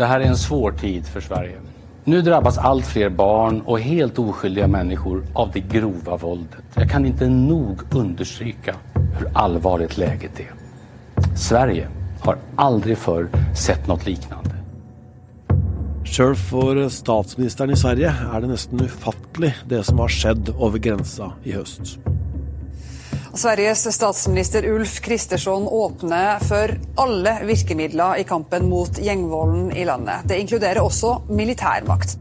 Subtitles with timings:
[0.00, 1.56] Det här är en svår tid för Sverige.
[2.04, 6.64] Nu drabbas allt fler barn och helt oskyldiga människor av det grova våldet.
[6.74, 10.52] Jag kan inte nog understryka hur allvarligt läget är.
[11.36, 11.88] Sverige
[12.20, 14.50] har aldrig förr sett något liknande.
[16.04, 21.32] Sjøl for statsministeren i Sverige är det nästan ufattelig det som har skjedd över grensa
[21.42, 21.98] i höst.
[23.34, 30.26] Sveriges statsminister Ulf Kristersson åpner for alle virkemidler i kampen mot gjengvolden i landet.
[30.26, 32.16] Det inkluderer også militærmakt.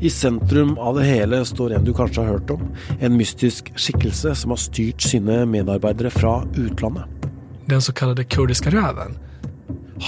[0.00, 2.64] I sentrum av det hele står en du kanskje har hørt om.
[3.00, 7.28] En mystisk skikkelse som har styrt sine medarbeidere fra utlandet.
[7.68, 9.14] Den så kallade kurdiska räven.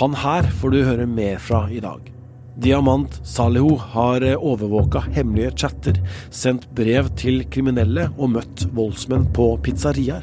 [0.01, 2.14] Han her får du høre mer fra i dag.
[2.57, 5.99] Diamant Salihu har overvåka hemmelige chatter,
[6.31, 10.23] sendt brev til kriminelle og møtt voldsmenn på pizzeriaer.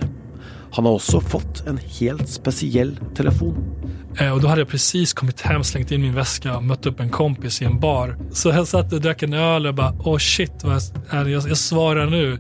[0.72, 3.58] Han har også fått en helt spesiell telefon.
[4.20, 7.00] Eh, och då hade jag precis kommit hem, slängt in min väska och mött upp
[7.00, 8.18] en kompis i en bar.
[8.32, 11.58] Så jag satt och drack en öl och bara, åh shit, vad jag, jag, jag
[11.58, 12.38] svarar nu.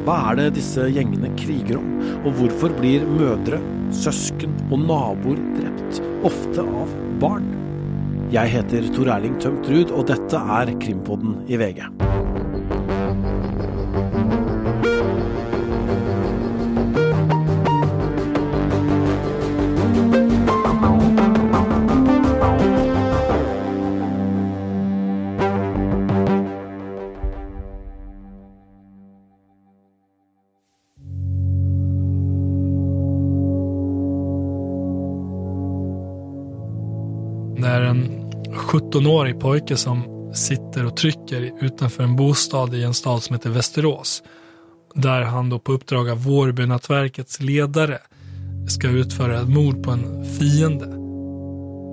[0.00, 1.90] Hva er det disse gjengene kriger om,
[2.24, 3.60] og hvorfor blir mødre,
[3.92, 7.59] søsken og naboer drept, ofte av barn?
[8.30, 12.09] Jeg heter Tor Erling Tømt Ruud, og dette er Krimpodden i VG.
[39.00, 40.02] 17-årig pojke som
[40.34, 44.22] sitter och trycker utanför en bostad i en stad som heter Västerås.
[44.94, 47.98] Där han då på uppdrag av Vårbynätverkets ledare
[48.68, 50.86] ska utföra ett mord på en fiende.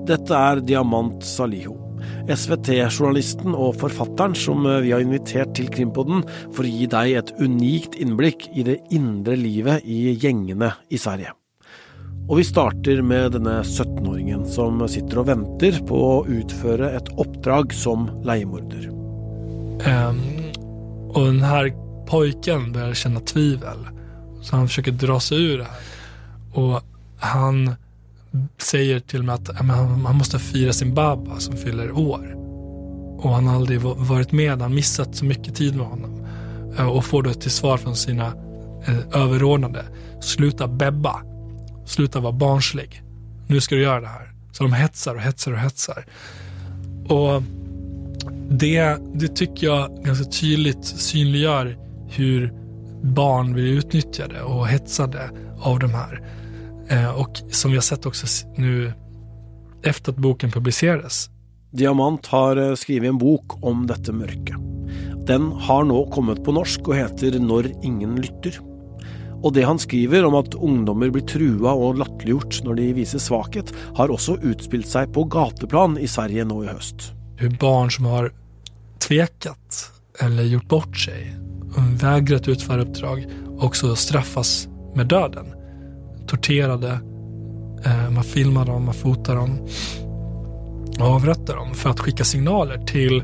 [0.07, 1.73] Detta är Diamant Salihu,
[2.35, 7.33] SVT-journalisten och forfatteren som eh, vi har invitert til Krimpodden for å gi deg et
[7.39, 11.31] unikt innblikk i det indre livet i gjengene i Sverige.
[12.27, 17.71] Og vi starter med denne 17-åringen som sitter og venter på å utføre et oppdrag
[17.75, 18.89] som leiemorder.
[18.89, 20.17] Um, ehm,
[21.09, 21.73] och den här
[22.07, 23.77] pojken börjar känna tvivel.
[24.41, 25.81] Så han försöker dra sig ur det här.
[26.53, 26.81] Och
[27.19, 27.75] han
[28.57, 32.35] säger till mig att han, måste fira sin babba som fyller år.
[33.17, 36.25] Och han har aldrig varit med, han har missat så mycket tid med honom.
[36.77, 38.25] Ehm, och får då till svar från sina
[38.87, 39.83] eh, överordnade.
[40.21, 41.21] Sluta bebba.
[41.87, 43.01] Sluta vara barnslig.
[43.47, 44.31] Nu ska du göra det här.
[44.51, 46.05] Så de hetsar och hetsar och hetsar.
[47.09, 47.43] Och
[48.49, 51.77] det, det tycker jag ganska tydligt synliggör
[52.09, 52.53] hur
[53.01, 56.21] barn blir utnyttjade och hetsade av de här.
[56.89, 58.93] Eh, och som vi har sett också nu
[59.83, 61.29] efter att boken publicerades.
[61.71, 64.55] Diamant har eh, skrivit en bok om detta mörke.
[65.27, 68.59] Den har nu kommit på norsk och heter Når ingen lytter.
[69.47, 73.71] Og det han skriver om at ungdommer blir trua og latterliggjort når de viser svakhet,
[73.95, 77.13] har også utspilt seg på gateplan i Sverige nå i høst.
[77.39, 78.33] Hur barn som har
[78.99, 79.83] tvekat
[80.19, 81.37] eller gjort bort sig
[82.01, 83.27] vägrat utföra uppdrag
[83.59, 85.45] också straffas med döden.
[86.27, 86.99] Torterade,
[87.85, 89.59] eh, man filmar dem, man fotar dem
[90.99, 93.23] avrättar dem för att skicka signaler till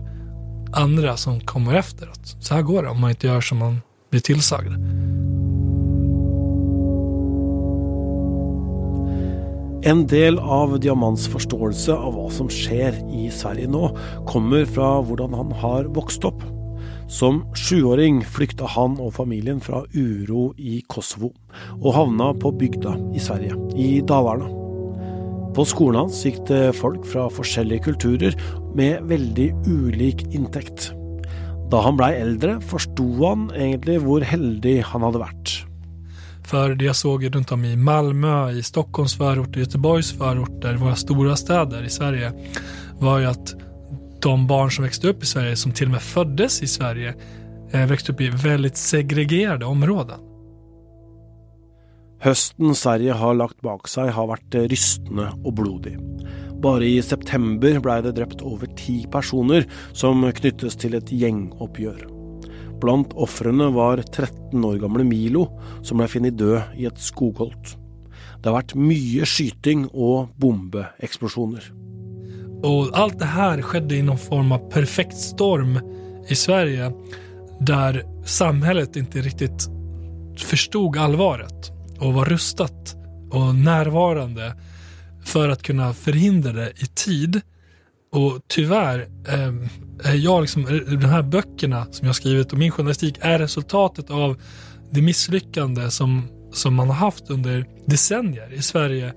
[0.73, 2.37] andra som kommer efteråt.
[2.39, 4.73] Så här går det om man inte gör som man blir tillsagd.
[9.83, 13.89] En del av Diamants forståelse av hva som skjer i Sverige nå,
[14.29, 16.39] kommer fra hvordan han har vokst opp.
[17.11, 21.33] Som sjuåring flykta han og familien fra uro i Kosovo,
[21.81, 24.47] og havna på bygda i Sverige, i Dalarna.
[25.53, 28.39] På skolen hans gikk det folk fra forskjellige kulturer
[28.79, 30.93] med veldig ulik inntekt.
[31.67, 35.57] Da han blei eldre, forsto han egentlig hvor heldig han hadde vært.
[36.43, 41.35] För det jag såg runt om i Malmö, i Stockholms förorter, Göteborgs förorter, våra stora
[41.35, 42.31] städer i Sverige
[42.99, 43.55] var ju att
[44.21, 47.13] de barn som växte upp i Sverige, som till och med föddes i Sverige,
[47.71, 50.19] eh, växte upp i väldigt segregerade områden.
[52.19, 55.97] Hösten Sverige har lagt bak sig har varit eh, rystande och blodig.
[56.61, 62.12] Bara i september blev det drept över tio personer som knyttes till ett gjengoppgjør.
[62.83, 65.45] Blant ofrene var 13 år gamle Milo,
[65.87, 67.77] som ble funnet død i et skogholt.
[68.41, 71.71] Det har vært mye skyting og bombeeksplosjoner.
[72.63, 75.79] Och allt det här skedde i någon form av perfekt storm
[76.27, 76.91] i Sverige
[77.59, 79.69] där samhället inte riktigt
[80.37, 82.95] förstod allvaret och var rustat
[83.31, 84.55] och närvarande
[85.25, 87.41] för att kunna förhindra det i tid.
[88.11, 89.53] Och tyvärr, eh,
[90.15, 94.41] jag liksom, de här böckerna som jag skrivit och min journalistik är resultatet av
[94.91, 99.13] det misslyckande som, som man har haft under decennier i Sverige.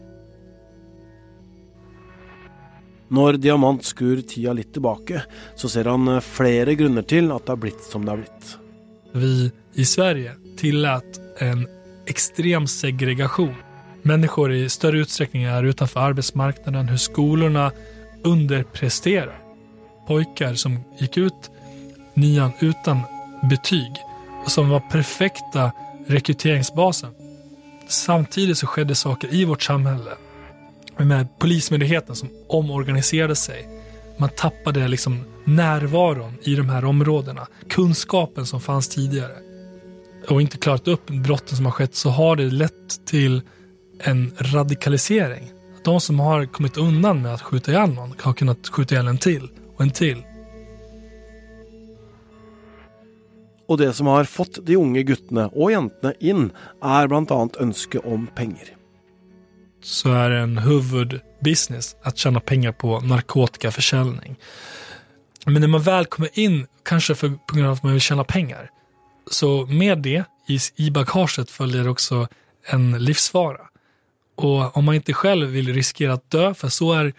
[3.09, 5.23] När Diamant skur tida lite tillbaka
[5.55, 8.59] så ser han eh, flera grunder till att det har blivit som det har blivit.
[9.13, 11.67] Vi i Sverige tillät en
[12.07, 13.55] extrem segregation.
[14.03, 17.73] Människor i större utsträckning är utanför arbetsmarknaden, hur skolorna
[18.25, 19.46] underpresterar.
[20.07, 21.51] Pojkar som gick ut
[22.15, 23.01] nian utan
[23.43, 23.93] betyg
[24.45, 25.73] och som var perfekta
[26.07, 27.11] rekryteringsbasen.
[27.89, 30.11] Samtidigt så skedde saker i vårt samhälle
[30.97, 33.69] med Polismyndigheten som omorganiserade sig.
[34.19, 37.47] Man tappade liksom närvaron i de här områdena.
[37.69, 39.37] Kunskapen som fanns tidigare.
[40.29, 43.43] Och inte klarat upp brotten som har skett så har det lett till
[44.01, 45.51] en radikalisering.
[45.85, 49.19] De som har kommit undan med att skjuta ihjäl någon har kunnat skjuta ihjäl en
[49.19, 50.23] till och en till.
[53.69, 56.51] Och det som har fått de unga guttene och jentene in
[56.83, 58.77] är bland annat önsket om pengar.
[59.83, 64.37] Så är det en huvudbusiness att tjäna pengar på narkotikaförsäljning.
[65.47, 68.25] Men när man väl kommer in, kanske för, på grund av att man vill tjäna
[68.25, 68.71] pengar,
[69.31, 72.29] så med det i, i bagaget följer också
[72.67, 73.61] en livsfara.
[74.37, 77.13] Och om man inte själv vill riskera att dö, för så är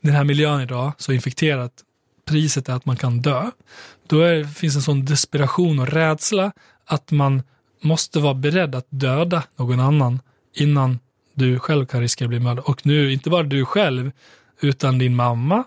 [0.00, 1.70] den här miljön idag så infekterad,
[2.24, 3.50] priset är att man kan dö.
[4.06, 6.52] Då är, finns en sån desperation och rädsla
[6.86, 7.42] att man
[7.80, 10.20] måste vara beredd att döda någon annan
[10.54, 10.98] innan
[11.34, 12.64] du själv kan riskera att bli mördad.
[12.64, 14.12] Och nu, inte bara du själv,
[14.60, 15.64] utan din mamma,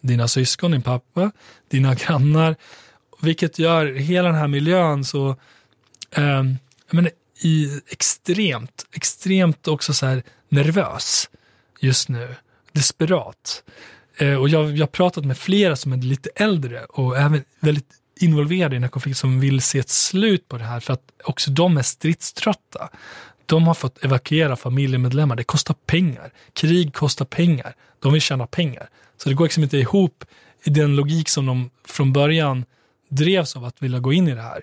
[0.00, 1.30] dina syskon, din pappa,
[1.68, 2.56] dina grannar.
[3.20, 5.28] Vilket gör hela den här miljön så
[6.10, 6.42] eh,
[6.90, 7.08] men,
[7.44, 11.30] i extremt, extremt också så här nervös
[11.80, 12.34] just nu.
[12.72, 13.62] Desperat.
[14.22, 17.88] Eh, och jag, jag har pratat med flera som är lite äldre och även väldigt
[18.20, 21.02] involverade i den här konflikten som vill se ett slut på det här för att
[21.24, 22.88] också de är stridströtta.
[23.46, 25.36] De har fått evakuera familjemedlemmar.
[25.36, 26.32] Det kostar pengar.
[26.52, 27.74] Krig kostar pengar.
[28.00, 28.88] De vill tjäna pengar.
[29.16, 30.24] Så det går liksom inte ihop
[30.64, 32.64] i den logik som de från början
[33.08, 34.62] drevs av att vilja gå in i det här.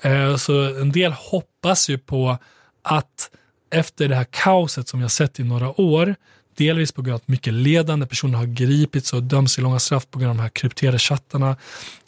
[0.00, 2.38] Eh, så en del hoppas ju på
[2.82, 3.30] att
[3.70, 6.14] efter det här kaoset som jag sett i några år,
[6.58, 10.06] delvis på grund av att mycket ledande personer har gripits och dömts till långa straff
[10.10, 11.56] på grund av de här krypterade chattarna,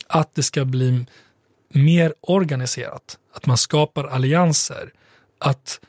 [0.07, 1.07] att det ska bli
[1.73, 3.19] mer organiserat.
[3.35, 4.93] Att man skapar allianser.
[5.39, 5.81] Att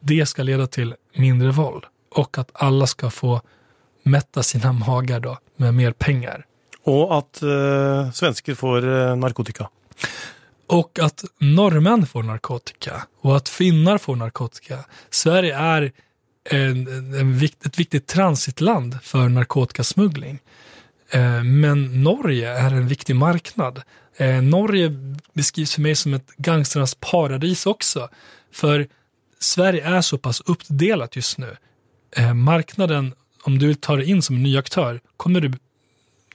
[0.00, 3.40] det ska leda till mindre våld och att alla ska få
[4.02, 6.46] mätta sina magar då med mer pengar.
[6.82, 9.68] Och att eh, svenskar får eh, narkotika.
[10.66, 14.78] Och att norrmän får narkotika och att finnar får narkotika.
[15.10, 15.92] Sverige är
[16.50, 20.38] en, en vikt, ett viktigt transitland för narkotikasmuggling.
[21.10, 23.82] Eh, men Norge är en viktig marknad.
[24.16, 24.92] Eh, Norge
[25.32, 28.08] beskrivs för mig som ett gangsternas paradis också.
[28.52, 28.88] För
[29.38, 31.56] Sverige är så pass uppdelat just nu.
[32.16, 35.52] Eh, marknaden, om du vill ta dig in som en ny aktör, kommer du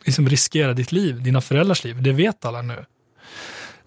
[0.06, 2.02] liksom riskera ditt liv, dina föräldrars liv.
[2.02, 2.86] Det vet alla nu.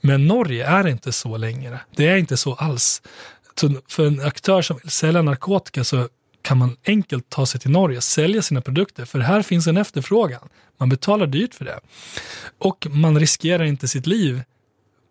[0.00, 1.80] Men Norge är inte så längre.
[1.96, 3.02] Det är inte så alls.
[3.62, 6.08] Så för en aktör som vill sälja narkotika så
[6.42, 9.76] kan man enkelt ta sig till Norge och sälja sina produkter, för här finns en
[9.76, 10.48] efterfrågan.
[10.78, 11.80] Man betalar dyrt för det.
[12.58, 14.42] Och man riskerar inte sitt liv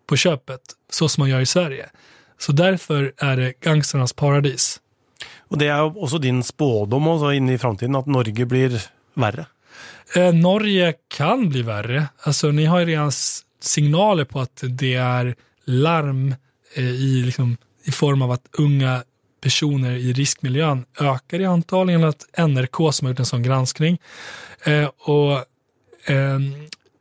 [0.08, 1.89] på köpet, så som man gör i Sverige.
[2.38, 4.79] Så därför är det gangsternas paradis.
[5.39, 8.81] Och det är också din spådom också in i framtiden, att Norge blir
[9.13, 9.46] värre?
[10.15, 12.08] Eh, Norge kan bli värre.
[12.20, 13.12] Alltså, ni har ju redan
[13.62, 16.36] signaler på att det är larm
[16.75, 19.03] eh, i, liksom, i form av att unga
[19.41, 23.97] personer i riskmiljön ökar i antal enligt NRK som har gjort en sån granskning.
[24.63, 25.38] Eh, och
[26.11, 26.39] eh,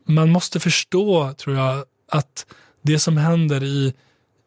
[0.06, 2.46] Man måste förstå, tror jag, att
[2.82, 3.94] det som händer i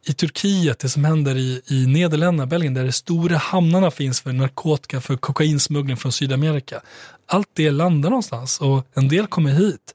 [0.06, 4.34] i Turkiet, det som händer i, i Nederländerna, Belgien, där de stora hamnarna finns för
[4.34, 6.82] narkotika, för kokainsmuggling från Sydamerika.
[7.28, 9.94] Allt det landar någonstans och en del kommer hit.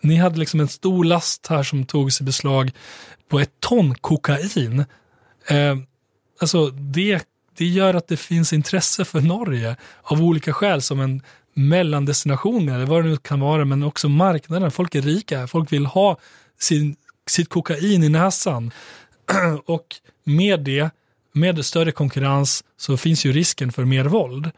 [0.00, 2.72] Ni hade liksom en stor last här som togs i beslag
[3.28, 4.84] på ett ton kokain.
[5.50, 5.76] Eh,
[6.40, 7.26] alltså det,
[7.56, 11.22] det gör att det finns intresse för Norge av olika skäl som en
[11.54, 14.70] mellandestination eller vad det nu kan vara, men också marknaden.
[14.70, 16.18] Folk är rika, folk vill ha
[16.60, 16.96] sin,
[17.28, 18.72] sitt kokain i näsan.
[19.66, 19.86] och
[20.24, 20.90] med det,
[21.32, 24.50] med större konkurrens så finns ju risken för mer våld.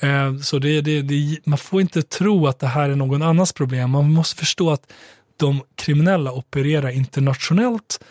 [0.00, 3.52] Eh, så det, det, det, man får inte tro att det här är någon annans
[3.52, 3.90] problem.
[3.90, 4.92] Man måste förstå att
[5.36, 8.04] de kriminella opererar internationellt.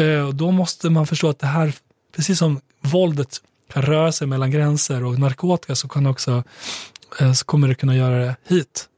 [0.00, 1.72] Eh, då måste man förstå att det här,
[2.16, 6.44] precis som våldet kan röra sig mellan gränser och narkotika så kan också
[7.20, 8.88] eh, så kommer du kunna göra det hit.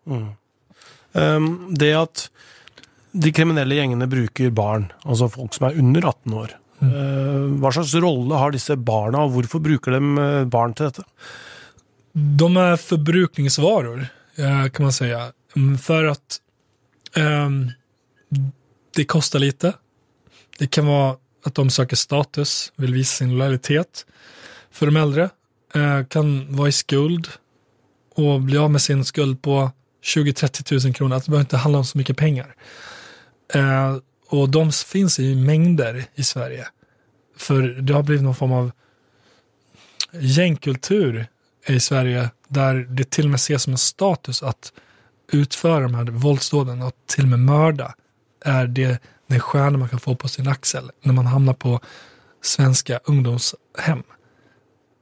[1.13, 2.31] Um, det at
[3.13, 6.53] de kriminelle gjengene bruker barn, altså folk som er under 18 år,
[6.83, 11.03] uh, hva slags rolle har disse barna, og hvorfor bruker de eh, barn til dette?
[12.13, 15.33] De är förbrukningsvaror, eh, kan man säga.
[15.57, 16.41] Mm, För att
[17.17, 17.71] ehm,
[18.97, 19.73] det kostar lite.
[20.61, 24.07] Det kan vara att de söker status, vill visa sin lojalitet.
[24.71, 25.31] För de äldre
[25.75, 27.29] eh, kan vara i skuld
[28.15, 29.71] och bli av med sin skuld på
[30.05, 31.15] 20-30 000 kronor.
[31.15, 32.55] Alltså, det behöver inte handla om så mycket pengar.
[33.55, 33.97] Eh,
[34.29, 36.69] och de finns i mängder i Sverige.
[37.37, 38.71] För det har blivit någon form av
[40.13, 41.27] gängkultur
[41.67, 44.73] i Sverige där det till och med ses som en status att
[45.33, 47.95] utföra de här våldsdåden och till och med mörda
[48.45, 48.99] är det
[49.31, 51.81] den stjärna man kan få på sin axel när man hamnar på
[52.43, 54.03] svenska ungdomshem.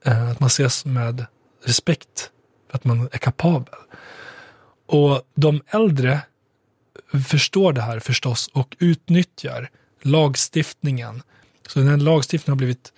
[0.05, 1.27] Eh, att man ses med
[1.65, 2.31] respekt
[2.71, 3.75] för att man är kapabel.
[4.87, 6.21] Och de äldre
[7.27, 9.71] förstår det här förstås och utnyttjar
[10.03, 11.23] lagstiftningen.
[11.69, 12.93] Så den här lagstiftningen har blivit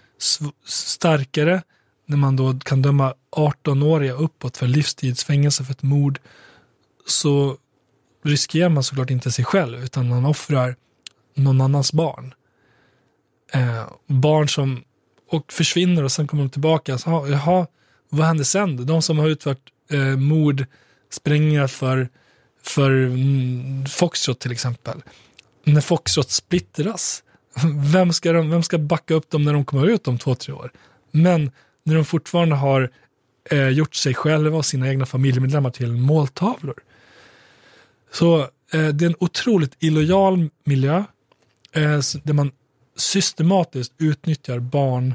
[0.65, 1.63] starkare
[2.07, 6.19] när man då kan döma 18-åriga uppåt för livstidsfängelse för ett mord
[7.07, 7.57] så
[8.25, 10.77] riskerar man såklart inte sig själv utan man offrar
[11.35, 12.35] någon annans barn.
[13.53, 14.85] Eh, barn som
[15.31, 16.99] och försvinner och sen kommer de tillbaka.
[16.99, 17.67] Så, jaha,
[18.09, 18.77] vad händer sen?
[18.77, 18.85] då?
[18.85, 20.65] De som har utfört eh, mord,
[21.11, 22.09] sprängningar för,
[22.63, 25.03] för mm, Foxtrot till exempel.
[25.65, 27.23] När Foxtrot splittras,
[27.93, 30.55] vem ska, de, vem ska backa upp dem när de kommer ut om två, tre
[30.55, 30.73] år?
[31.11, 31.51] Men
[31.83, 32.91] när de fortfarande har
[33.51, 36.83] eh, gjort sig själva och sina egna familjemedlemmar till måltavlor.
[38.13, 41.05] Så eh, det är en otroligt illojal miljö
[41.73, 42.53] där man
[42.97, 45.15] systematiskt utnyttjar barn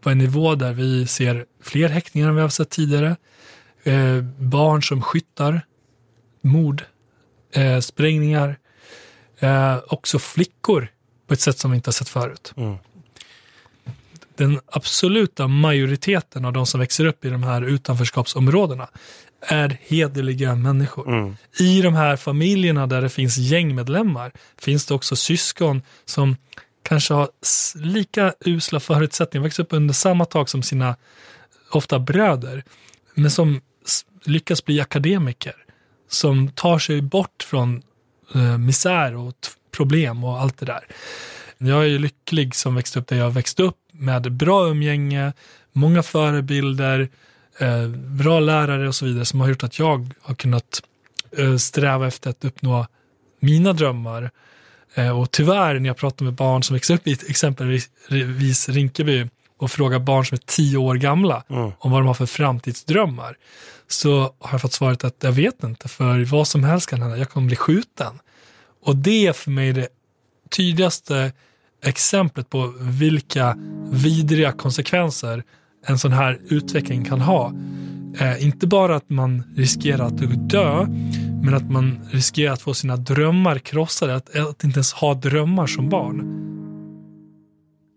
[0.00, 3.16] på en nivå där vi ser fler häktningar än vi har sett tidigare.
[3.82, 5.60] Eh, barn som skyttar,
[6.40, 6.84] mord,
[7.52, 8.58] eh, sprängningar,
[9.38, 10.88] eh, också flickor
[11.26, 12.52] på ett sätt som vi inte har sett förut.
[14.36, 18.88] Den absoluta majoriteten av de som växer upp i de här utanförskapsområdena
[19.40, 21.36] är hederliga människor.
[21.58, 26.36] I de här familjerna där det finns gängmedlemmar finns det också syskon som
[26.82, 27.28] kanske har
[27.74, 30.96] lika usla förutsättningar, växer upp under samma tak som sina
[31.70, 32.64] ofta bröder,
[33.14, 33.60] men som
[34.24, 35.54] lyckas bli akademiker,
[36.08, 37.82] som tar sig bort från
[38.34, 39.34] eh, misär och
[39.70, 40.86] problem och allt det där.
[41.58, 45.32] Jag är ju lycklig som växte upp där jag växte upp med bra umgänge,
[45.72, 47.08] många förebilder,
[47.60, 50.82] eh, bra lärare och så vidare som har gjort att jag har kunnat
[51.38, 52.86] eh, sträva efter att uppnå
[53.40, 54.30] mina drömmar.
[54.94, 59.70] Eh, och tyvärr när jag pratar med barn som växer upp i exempelvis Rinkeby och
[59.70, 61.44] frågar barn som är tio år gamla
[61.78, 63.36] om vad de har för framtidsdrömmar
[63.88, 67.16] så har jag fått svaret att jag vet inte för vad som helst kan hända,
[67.16, 68.18] jag kommer bli skjuten.
[68.82, 69.88] Och det är för mig det
[70.50, 71.32] tydligaste
[71.82, 73.56] exemplet på vilka
[73.90, 75.44] vidriga konsekvenser
[75.86, 77.52] en sån här utveckling kan ha.
[78.20, 80.86] Eh, inte bara att man riskerar att dö,
[81.42, 85.66] men att man riskerar att få sina drömmar krossade, att, att inte ens ha drömmar
[85.66, 86.46] som barn.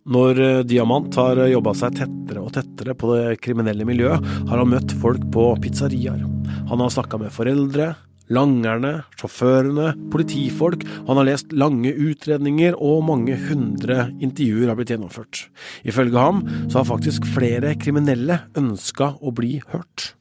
[0.05, 4.69] När eh, Diamant har jobbat sig tettere och tettere på det kriminella miljøet, har han
[4.69, 6.25] møtt folk på pizzeriaer.
[6.69, 7.95] Han har snakka med föräldrar
[8.33, 14.93] langerne, sjåførene, politifolk, og han har lest lange utredninger, og mange hundre intervjuer har blitt
[14.95, 15.45] gjennomført.
[15.85, 20.13] Ifølge ham så har faktisk flere kriminelle ønska å bli hørt.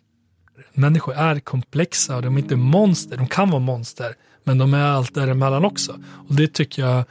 [0.75, 3.17] Människor är komplexa och de är inte monster.
[3.17, 4.15] De kan vara monster,
[4.45, 5.93] men de är allt däremellan också.
[6.29, 7.05] Och det tycker jag,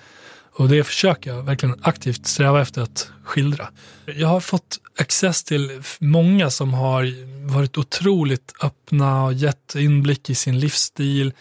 [0.53, 3.67] och det försöker jag verkligen aktivt sträva efter att skildra.
[4.05, 7.07] Jag har fått access till många som har
[7.53, 11.33] varit otroligt öppna och gett inblick i sin livsstil.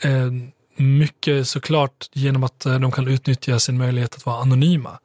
[0.00, 0.30] Eh,
[0.76, 4.98] mycket såklart genom att eh, de kan utnyttja sin möjlighet att vara anonyma.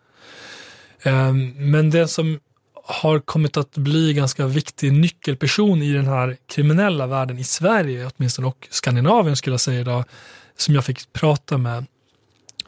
[1.04, 2.40] Eh, men det som
[2.84, 8.48] har kommit att bli ganska viktig nyckelperson i den här kriminella världen i Sverige åtminstone
[8.48, 10.04] och Skandinavien skulle jag säga idag,
[10.58, 11.86] som jag fick prata med,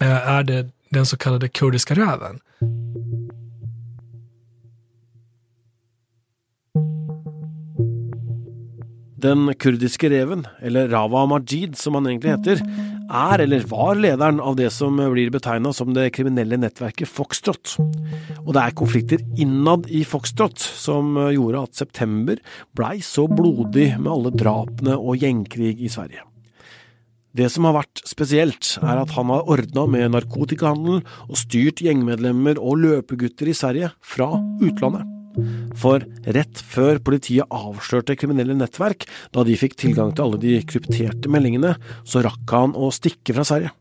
[0.04, 2.40] Eh, är det den så kallade kurdiska räven.
[9.18, 12.62] Den kurdiske reven, eller Rawa Majid som han egentligen heter,
[13.12, 17.76] är eller var ledaren av det som blir betecknat som det kriminella nätverket Foxtrot.
[18.46, 22.38] Och det är konflikter innad i Foxtrot som gjorde att september
[22.72, 26.33] blev så blodig med alla drapne och gängkrig i Sverige.
[27.34, 32.60] Det som har vært spesielt, er at han har ordna med narkotikahandel og styrt gjengmedlemmer
[32.62, 34.30] og løpegutter i Sverige fra
[34.62, 35.10] utlandet.
[35.82, 36.04] For
[36.36, 41.74] rett før politiet avslørte kriminelle nettverk, da de fikk tilgang til alle de krypterte meldingene,
[42.06, 43.74] så rakk han å stikke fra Sverige.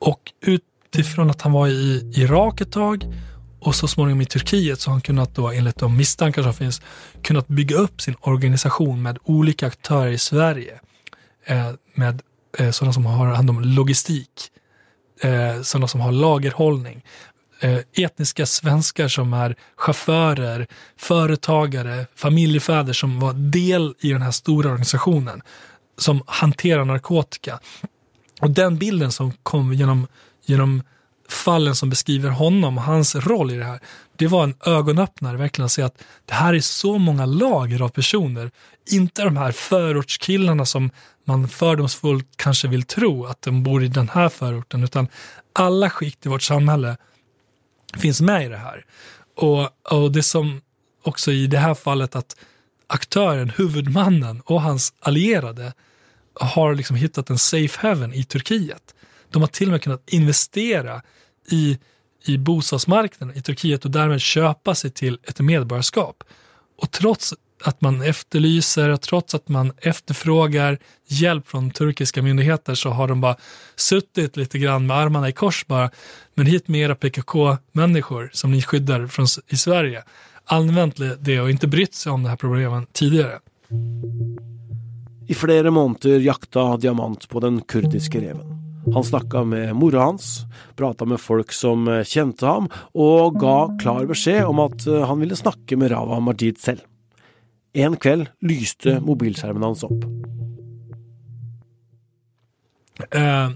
[0.00, 3.04] Och utifrån att han var i Irak ett tag
[3.60, 6.82] och så småningom i Turkiet så har han kunnat då, enligt de misstankar som finns,
[7.22, 10.80] kunnat bygga upp sin organisation med olika aktörer i Sverige.
[11.44, 12.22] Eh, med
[12.58, 14.50] Eh, sådana som har hand om logistik,
[15.20, 17.04] eh, sådana som har lagerhållning,
[17.60, 20.66] eh, etniska svenskar som är chaufförer,
[20.98, 25.42] företagare, familjefäder som var del i den här stora organisationen
[25.98, 27.60] som hanterar narkotika.
[28.40, 30.06] Och den bilden som kom genom,
[30.46, 30.82] genom
[31.28, 33.80] fallen som beskriver honom och hans roll i det här,
[34.16, 37.88] det var en ögonöppnare verkligen att se att det här är så många lager av
[37.88, 38.50] personer.
[38.90, 40.90] Inte de här förortskillarna som
[41.30, 45.08] man fördomsfullt kanske vill tro att de bor i den här förorten, utan
[45.52, 46.96] alla skikt i vårt samhälle
[47.98, 48.84] finns med i det här.
[49.36, 50.60] Och, och det som
[51.02, 52.36] också i det här fallet att
[52.86, 55.72] aktören, huvudmannen och hans allierade
[56.34, 58.94] har liksom hittat en safe haven i Turkiet.
[59.30, 61.02] De har till och med kunnat investera
[61.50, 61.78] i,
[62.24, 66.24] i bostadsmarknaden i Turkiet och därmed köpa sig till ett medborgarskap.
[66.82, 72.90] Och trots att man efterlyser och trots att man efterfrågar hjälp från turkiska myndigheter så
[72.90, 73.36] har de bara
[73.76, 75.90] suttit lite grann med armarna i kors bara.
[76.34, 80.02] Men hit med era PKK-människor som ni skyddar från, i Sverige.
[80.44, 83.38] Använt det och inte brytt sig om det här problemen tidigare.
[85.28, 88.60] I flera månader jakta Diamant på den kurdiska reven.
[88.94, 90.40] Han snakka med mora hans,
[90.76, 95.20] prata med folk som eh, kjente ham, och gav klar beskjed om att eh, han
[95.20, 96.80] ville snakke med Rawa Majid selv.
[97.72, 100.04] En kväll lyste mobilskärmen hans upp.
[103.10, 103.50] Eh,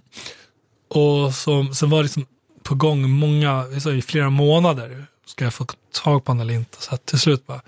[0.89, 2.27] och som, sen var det liksom
[2.63, 6.83] på gång många, alltså i flera månader, ska jag få tag på honom eller inte?
[6.83, 7.61] Så till slut bara,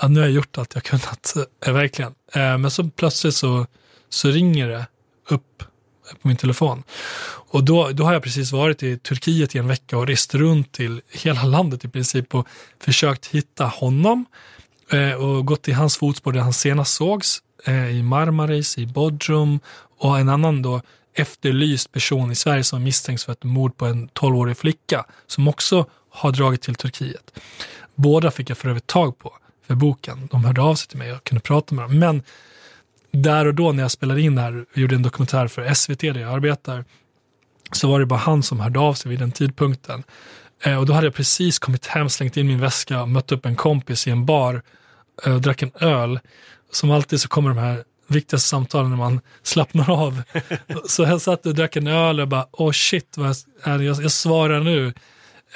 [0.00, 2.14] ja, nu har jag gjort allt jag kunnat, eh, verkligen.
[2.32, 3.66] Eh, men så plötsligt så,
[4.08, 4.86] så ringer det
[5.28, 5.62] upp
[6.22, 6.82] på min telefon.
[7.52, 10.72] Och då, då har jag precis varit i Turkiet i en vecka och rest runt
[10.72, 12.48] till hela landet i princip och
[12.80, 14.24] försökt hitta honom
[14.92, 19.60] Eh, och gått i hans fotspår där han senast sågs eh, i Marmaris, i Bodrum
[19.98, 20.82] och en annan då
[21.14, 25.86] efterlyst person i Sverige som misstänks för ett mord på en 12-årig flicka som också
[26.10, 27.40] har dragit till Turkiet.
[27.94, 29.32] Båda fick jag för övrigt tag på
[29.66, 30.28] för boken.
[30.30, 31.98] De hörde av sig till mig och kunde prata med dem.
[31.98, 32.22] Men
[33.10, 36.00] där och då när jag spelade in det här, och gjorde en dokumentär för SVT
[36.00, 36.84] där jag arbetar,
[37.72, 40.02] så var det bara han som hörde av sig vid den tidpunkten.
[40.62, 43.46] Eh, och då hade jag precis kommit hem, slängt in min väska och mött upp
[43.46, 44.62] en kompis i en bar
[45.22, 46.20] och eh, drack en öl.
[46.72, 50.22] Som alltid så kommer de här viktigaste samtalen när man slappnar av.
[50.86, 54.12] så jag satt och drack en öl och bara, oh shit, vad jag, jag, jag
[54.12, 54.94] svarar nu.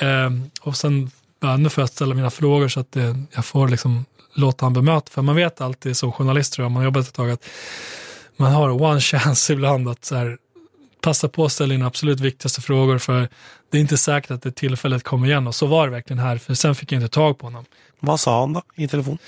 [0.00, 3.68] Um, och sen bara, nu får jag ställa mina frågor så att det, jag får
[3.68, 5.10] liksom låta han bemöta.
[5.10, 7.44] För man vet alltid som journalist, tror jag, man har jobbat ett tag, att
[8.36, 10.38] man har one chance ibland att så här,
[11.04, 13.28] passa på att ställa in absolut viktigaste frågor för
[13.70, 16.38] det är inte säkert att det tillfället kommer igen och så var det verkligen här
[16.38, 17.64] för sen fick jag inte tag på honom.
[18.00, 19.18] Vad sa han då i telefon?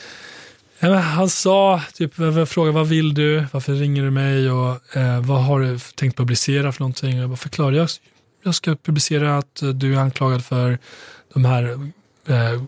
[0.79, 2.15] Ja, han sa, typ,
[2.49, 6.73] frågade vad vill du, varför ringer du mig och eh, vad har du tänkt publicera
[6.73, 7.17] för någonting?
[7.17, 7.89] Jag bara förklarade, jag,
[8.43, 10.79] jag ska publicera att du är anklagad för
[11.35, 11.63] de här
[12.27, 12.63] eh,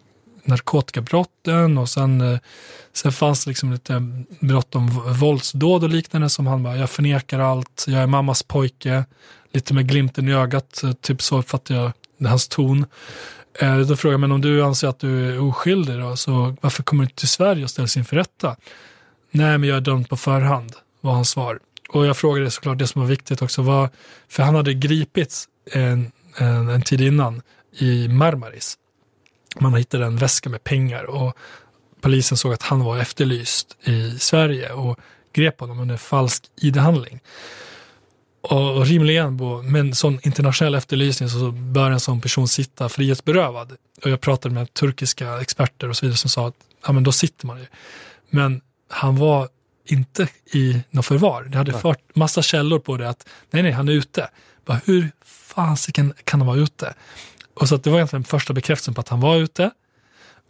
[0.49, 2.39] narkotikabrotten och sen, eh,
[2.93, 4.89] sen fanns det liksom lite brott om
[5.21, 9.05] våldsdåd och liknande som han bara, jag förnekar allt, jag är mammas pojke,
[9.53, 11.93] lite med glimten i ögat, eh, typ så uppfattar jag
[12.29, 12.87] hans ton.
[13.61, 16.83] Eh, då frågar jag, men om du anser att du är oskyldig då, så varför
[16.83, 18.57] kommer du till Sverige och ställs inför rätta?
[19.31, 21.59] Nej, men jag är dömd på förhand, var hans svar.
[21.89, 23.89] Och jag frågade såklart det som var viktigt också, var,
[24.29, 27.43] för han hade gripits en, en, en tid innan
[27.79, 28.79] i Marmaris.
[29.59, 31.37] Man hittade en väska med pengar och
[32.01, 34.99] polisen såg att han var efterlyst i Sverige och
[35.33, 37.21] grep honom under falsk id-handling.
[38.41, 39.37] Och rimligen
[39.73, 43.77] med en sån internationell efterlysning så bör en sån person sitta frihetsberövad.
[44.03, 46.55] Och jag pratade med turkiska experter och så vidare som sa att
[46.87, 47.67] ja, men då sitter man ju.
[48.31, 49.49] Men han var
[49.85, 51.43] inte i något förvar.
[51.45, 54.31] Det hade fört massa källor på det att nej, nej, han är ute.
[54.65, 56.95] Bara, hur fasiken kan han vara ute?
[57.61, 59.71] Och så att det var egentligen första bekräftelsen på att han var ute.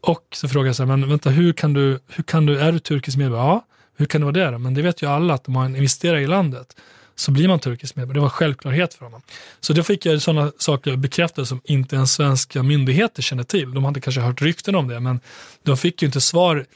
[0.00, 2.72] Och så frågade jag så här, men vänta, hur kan du, hur kan du, är
[2.72, 3.46] du turkisk medborgare?
[3.46, 3.64] Ja,
[3.96, 4.58] hur kan det vara det då?
[4.58, 6.76] Men det vet ju alla att om man investerar i landet
[7.16, 8.18] så blir man turkisk medborgare.
[8.18, 9.22] Det var självklarhet för honom.
[9.60, 13.74] Så då fick jag sådana saker bekräftade som inte ens svenska myndigheter kände till.
[13.74, 15.20] De hade kanske hört rykten om det, men
[15.62, 16.66] de fick ju inte svar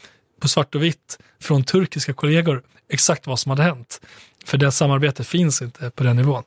[0.40, 4.00] på svart och vitt från turkiska kollegor exakt vad som hade hänt.
[4.44, 6.42] För det samarbetet finns inte på den nivån.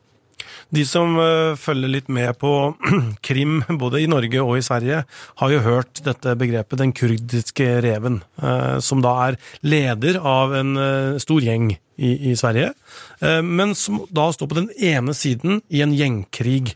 [0.70, 2.76] De som följer følger litt med på
[3.22, 5.04] krim, både i Norge og i Sverige,
[5.42, 10.78] har jo hørt dette begrepet 'den kurdiske reven', eh, som da er leder av en
[10.78, 12.74] eh, stor gjeng i, i Sverige,
[13.22, 16.74] men som da står på den ene siden i en gjengkrig.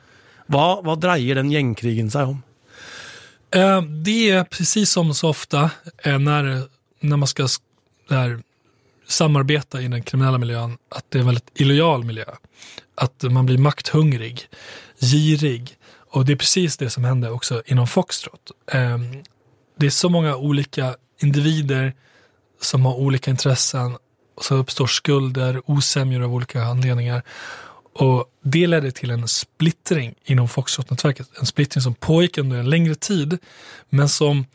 [0.47, 2.37] Hva, hva dreier den gjengkrigen seg om?
[3.83, 5.71] Det är precis som så ofta
[6.05, 6.63] när,
[7.03, 7.47] när man ska
[8.07, 8.39] där,
[9.07, 12.31] samarbeta i den kriminella miljön, att det är en väldigt illojal miljö
[12.99, 14.47] att man blir makthungrig,
[14.99, 15.75] girig.
[16.11, 18.51] Och det är precis det som händer också inom Foxtrot.
[18.71, 19.23] Ehm,
[19.77, 21.93] det är så många olika individer
[22.61, 23.97] som har olika intressen
[24.35, 27.23] och så uppstår skulder, osämjor av olika anledningar.
[27.93, 31.29] Och det ledde till en splittring inom Foxtrot-nätverket.
[31.39, 33.37] En splittring som pågick under en längre tid,
[33.89, 34.45] men som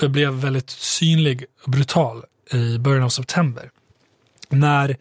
[0.00, 3.70] blev väldigt synlig och brutal i början av september.
[4.48, 4.96] När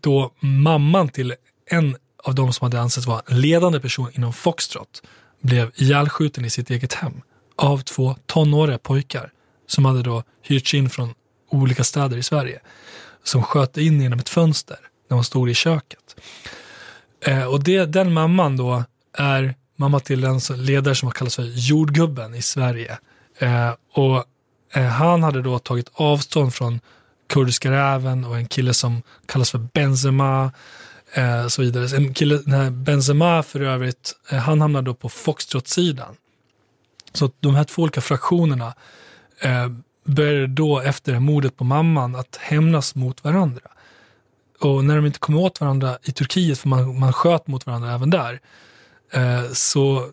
[0.00, 1.34] då mamman till
[1.66, 5.02] en av de som hade ansetts vara en ledande person inom Foxtrot
[5.40, 7.22] blev ihjälskjuten i sitt eget hem
[7.56, 9.32] av två tonåriga pojkar
[9.66, 11.14] som hade då hyrts in från
[11.50, 12.60] olika städer i Sverige
[13.24, 16.16] som sköt in genom ett fönster när hon stod i köket.
[17.20, 18.84] Eh, och det, den mamman då
[19.18, 22.98] är mamma till en ledare som har kallats för jordgubben i Sverige.
[23.38, 24.24] Eh, och
[24.74, 26.80] eh, han hade då tagit avstånd från
[27.28, 30.52] kurdiska räven och en kille som kallas för Benzema
[31.14, 31.96] Eh, så vidare.
[31.96, 36.16] En kille, den här Benzema för övrigt, eh, han hamnar då på Foxtrot-sidan.
[37.12, 38.74] Så de här två olika fraktionerna
[39.40, 39.68] eh,
[40.04, 43.62] började då efter mordet på mamman att hämnas mot varandra.
[44.60, 47.92] Och när de inte kom åt varandra i Turkiet, för man, man sköt mot varandra
[47.92, 48.40] även där,
[49.12, 50.10] eh, så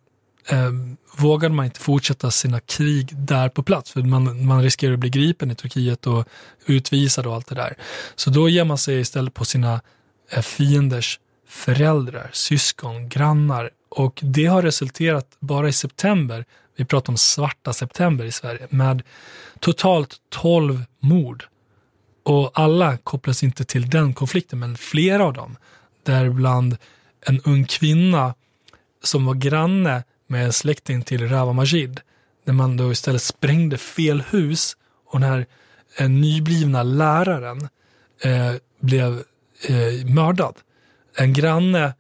[0.49, 0.71] eh,
[1.17, 3.91] vågade man inte fortsätta sina krig där på plats.
[3.91, 6.27] För man, man riskerar att bli gripen i Turkiet och
[6.65, 7.77] utvisad och allt det där.
[8.15, 9.81] Så då ger man sig istället på sina
[10.29, 13.69] är fienders föräldrar, syskon, grannar.
[13.89, 19.03] Och det har resulterat bara i september, vi pratar om svarta september i Sverige, med
[19.59, 21.43] totalt 12 mord.
[22.23, 25.57] Och alla kopplas inte till den konflikten, men flera av dem,
[26.03, 26.77] däribland
[27.21, 28.33] en ung kvinna
[29.03, 31.99] som var granne med en släkting till Rawa Majid,
[32.45, 34.77] där man då istället sprängde fel hus.
[35.05, 35.45] Och den här
[35.97, 37.69] eh, nyblivna läraren
[38.21, 39.23] eh, blev
[39.67, 40.55] eh, mördad.
[41.17, 41.93] En granne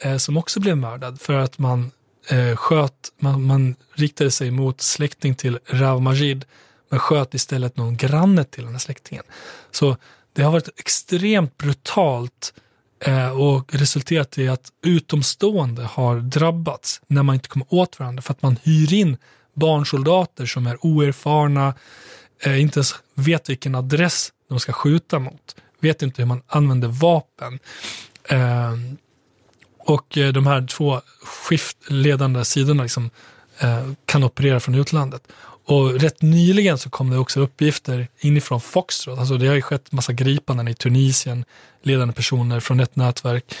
[0.00, 1.90] eh, som också blev mördad för att man
[2.28, 6.44] eh, sköt, man, man riktade sig mot släkting till Rav Majid
[6.90, 9.24] men sköt istället någon granne till den här släktingen.
[9.70, 9.96] Så
[10.32, 12.54] det har varit extremt brutalt
[13.04, 18.32] eh, och resulterat i att utomstående har drabbats när man inte kommer åt varandra för
[18.32, 19.16] att man hyr in
[19.54, 21.74] barnsoldater som är oerfarna,
[22.44, 26.88] eh, inte ens vet vilken adress de ska skjuta mot vet inte hur man använder
[26.88, 27.58] vapen.
[28.28, 28.74] Ehm, eh,
[29.78, 33.10] och de här två skiftledande sidorna liksom,
[33.58, 35.22] eh, kan operera från utlandet.
[35.66, 39.18] Och rätt nyligen så kom det också uppgifter inifrån Foxtrot.
[39.18, 41.44] Alltså det har ju skett massa gripanden i Tunisien,
[41.82, 43.54] ledande personer från ett nätverk.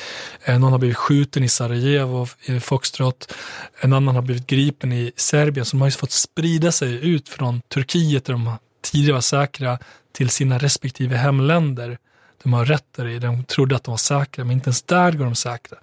[0.44, 3.34] Eh, någon har blivit skjuten i Sarajevo, i Foxtrot.
[3.80, 5.66] En annan har blivit gripen i Serbien.
[5.66, 8.50] Så de har ju fått sprida sig ut från Turkiet, där de
[8.82, 9.78] tidigare var säkra,
[10.12, 11.98] till sina respektive hemländer
[12.44, 13.18] de har rätt i.
[13.18, 15.78] De trodde att de var säkra, men inte ens där går de säkra.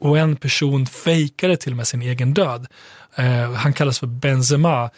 [0.00, 2.66] Och en person fejkade till och med sin egen död.
[3.16, 4.90] Eh, han kallas för Benzema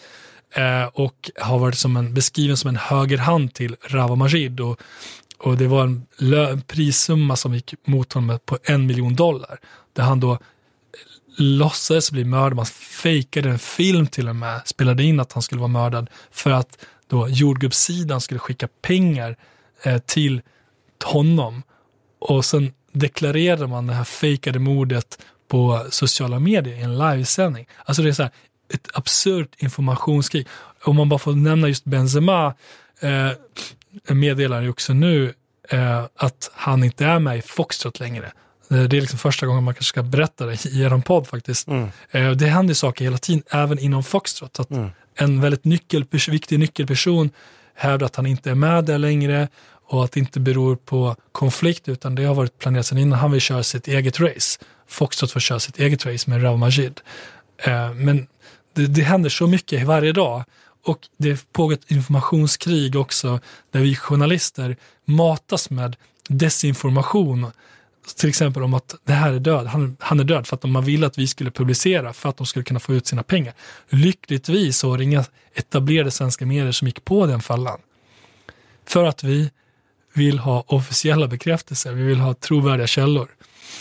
[0.54, 4.60] eh, och har varit som en, beskriven som en högerhand till Rava Majid.
[4.60, 4.80] Och,
[5.38, 9.58] och det var en, en prissumma som gick mot honom på en miljon dollar.
[9.92, 10.38] Där han då eh,
[11.36, 12.66] låtsades bli mördad, man
[13.02, 16.78] fejkade en film till och med, spelade in att han skulle vara mördad för att
[17.08, 19.36] då jordgubbssidan skulle skicka pengar
[19.82, 20.42] eh, till
[21.02, 21.62] honom
[22.18, 27.68] och sen deklarerar man det här fejkade mordet på sociala medier i en livesändning.
[27.84, 28.32] Alltså det är så här,
[28.74, 30.46] ett absurt informationskrig.
[30.84, 32.54] Om man bara får nämna just Benzema,
[33.00, 33.30] eh,
[34.14, 35.34] meddelar ju också nu
[35.68, 38.32] eh, att han inte är med i Foxtrot längre.
[38.70, 41.68] Eh, det är liksom första gången man kanske ska berätta det i er podd faktiskt.
[41.68, 41.88] Mm.
[42.10, 44.60] Eh, det händer saker hela tiden, även inom Foxtrot.
[44.60, 44.90] Att mm.
[45.18, 47.30] En väldigt nyckel, viktig nyckelperson
[47.74, 49.48] hävdar att han inte är med där längre
[49.86, 53.18] och att det inte beror på konflikt utan det har varit planerat sedan innan.
[53.18, 54.60] Han vill köra sitt eget race.
[54.88, 57.00] Foxtrot får köra sitt eget race med Rav Majid.
[57.58, 58.26] Eh, men
[58.74, 60.44] det, det händer så mycket varje dag
[60.86, 65.96] och det pågår ett informationskrig också där vi journalister matas med
[66.28, 67.52] desinformation.
[68.16, 70.84] Till exempel om att det här är död, han, han är död för att man
[70.84, 73.54] ville att vi skulle publicera för att de skulle kunna få ut sina pengar.
[73.88, 77.80] Lyckligtvis så var det inga etablerade svenska medier som gick på den fallan.
[78.86, 79.50] För att vi
[80.16, 83.28] vill ha officiella bekräftelser, vi vill ha trovärdiga källor.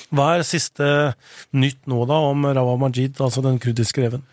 [0.10, 1.13] Vad är sista
[1.50, 4.24] nytt nu då om Rawa Majid, alltså den kurdiska greven?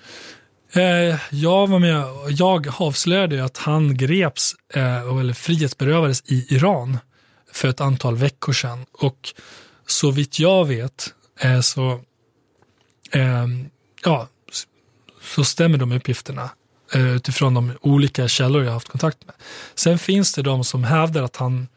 [0.73, 6.99] Eh, jag var med, jag avslöjade att han greps, eh, eller frihetsberövades i Iran
[7.53, 8.87] för ett antal veckor sedan.
[8.93, 9.35] Och
[9.87, 12.01] så vitt jag vet eh, så,
[14.05, 14.29] ja,
[15.23, 16.51] så stämmer de uppgifterna
[16.95, 19.35] utifrån de olika källor jag haft kontakt med.
[19.75, 21.69] Sen finns det de som hävdar att han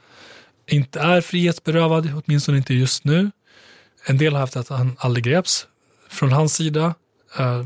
[0.67, 3.31] inte är frihetsberövad, åtminstone inte just nu.
[4.05, 5.67] En del har haft att han aldrig greps
[6.09, 6.95] från hans sida.
[7.39, 7.65] Eh,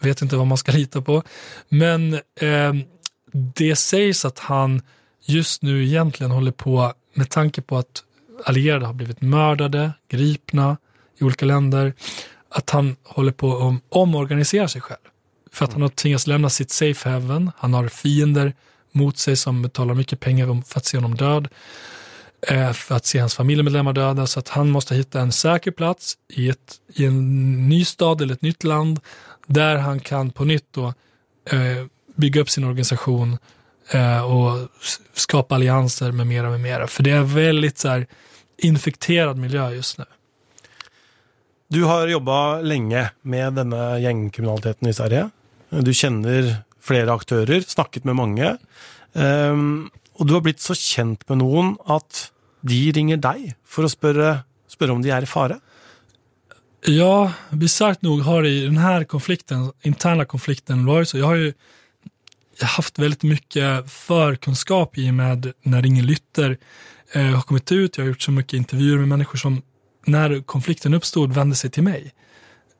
[0.00, 1.22] vet inte vad man ska lita på.
[1.68, 2.74] Men eh,
[3.32, 4.82] det sägs att han
[5.24, 8.04] just nu egentligen håller på, med tanke på att
[8.44, 10.76] allierade har blivit mördade, gripna
[11.18, 11.94] i olika länder,
[12.48, 14.98] att han håller på att omorganisera sig själv.
[15.52, 18.54] För att han har tvingats lämna sitt safe haven, han har fiender
[18.92, 21.48] mot sig som betalar mycket pengar för att se honom död.
[22.42, 26.14] Eh, för att se hans familjemedlemmar döda så att han måste hitta en säker plats
[26.28, 29.00] i, ett, i en ny stad eller ett nytt land
[29.46, 30.86] där han kan på nytt då,
[31.50, 33.38] eh, bygga upp sin organisation
[33.90, 34.68] eh, och
[35.14, 36.86] skapa allianser med mera med mera.
[36.86, 38.06] För det är väldigt så här,
[38.58, 40.04] infekterad miljö just nu.
[41.68, 45.30] Du har jobbat länge med denna gängkriminaliteten i Sverige.
[45.68, 48.58] Du känner flera aktörer, snackat med många.
[49.12, 53.92] Um, och du har blivit så känd med någon att de ringer dig för att
[54.00, 55.60] fråga om de är i fara.
[56.86, 61.18] Ja, bisarrt nog har det i den här konflikten, interna konflikten varit så.
[61.18, 61.52] Jag har ju
[62.60, 66.58] haft väldigt mycket förkunskap i och med när Ingen Lytter
[67.12, 67.96] eh, har kommit ut.
[67.96, 69.62] Jag har gjort så mycket intervjuer med människor som
[70.06, 72.12] när konflikten uppstod vände sig till mig.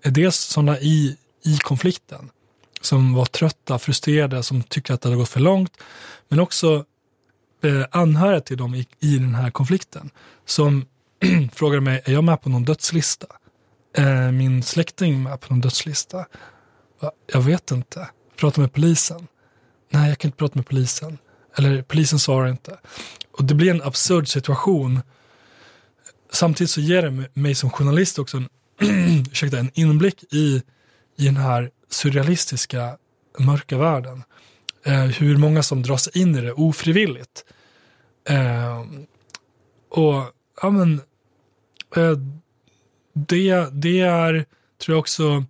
[0.04, 2.30] Eh, dels sådana i, i konflikten
[2.80, 5.72] som var trötta, frustrerade, som tyckte att det hade gått för långt.
[6.28, 6.84] Men också
[7.62, 10.10] Eh, anhöriga till dem i, i den här konflikten
[10.46, 10.86] som
[11.52, 13.26] frågade mig, är jag med på någon dödslista?
[13.94, 16.26] Är min släkting med på någon dödslista?
[17.32, 18.08] Jag vet inte.
[18.36, 19.26] Prata med polisen.
[19.90, 21.18] Nej, jag kan inte prata med polisen.
[21.56, 22.78] Eller polisen svarar inte.
[23.32, 25.00] Och det blir en absurd situation.
[26.32, 28.48] Samtidigt så ger det mig som journalist också en,
[29.30, 30.62] ursäkta, en inblick i,
[31.16, 32.96] i den här surrealistiska
[33.38, 34.22] mörka världen.
[34.84, 37.44] Eh, hur många som dras in i det ofrivilligt.
[38.28, 38.84] Eh,
[39.90, 40.24] och
[40.62, 41.00] ja men,
[41.96, 42.18] eh,
[43.12, 44.44] det, det är,
[44.78, 45.44] tror jag också,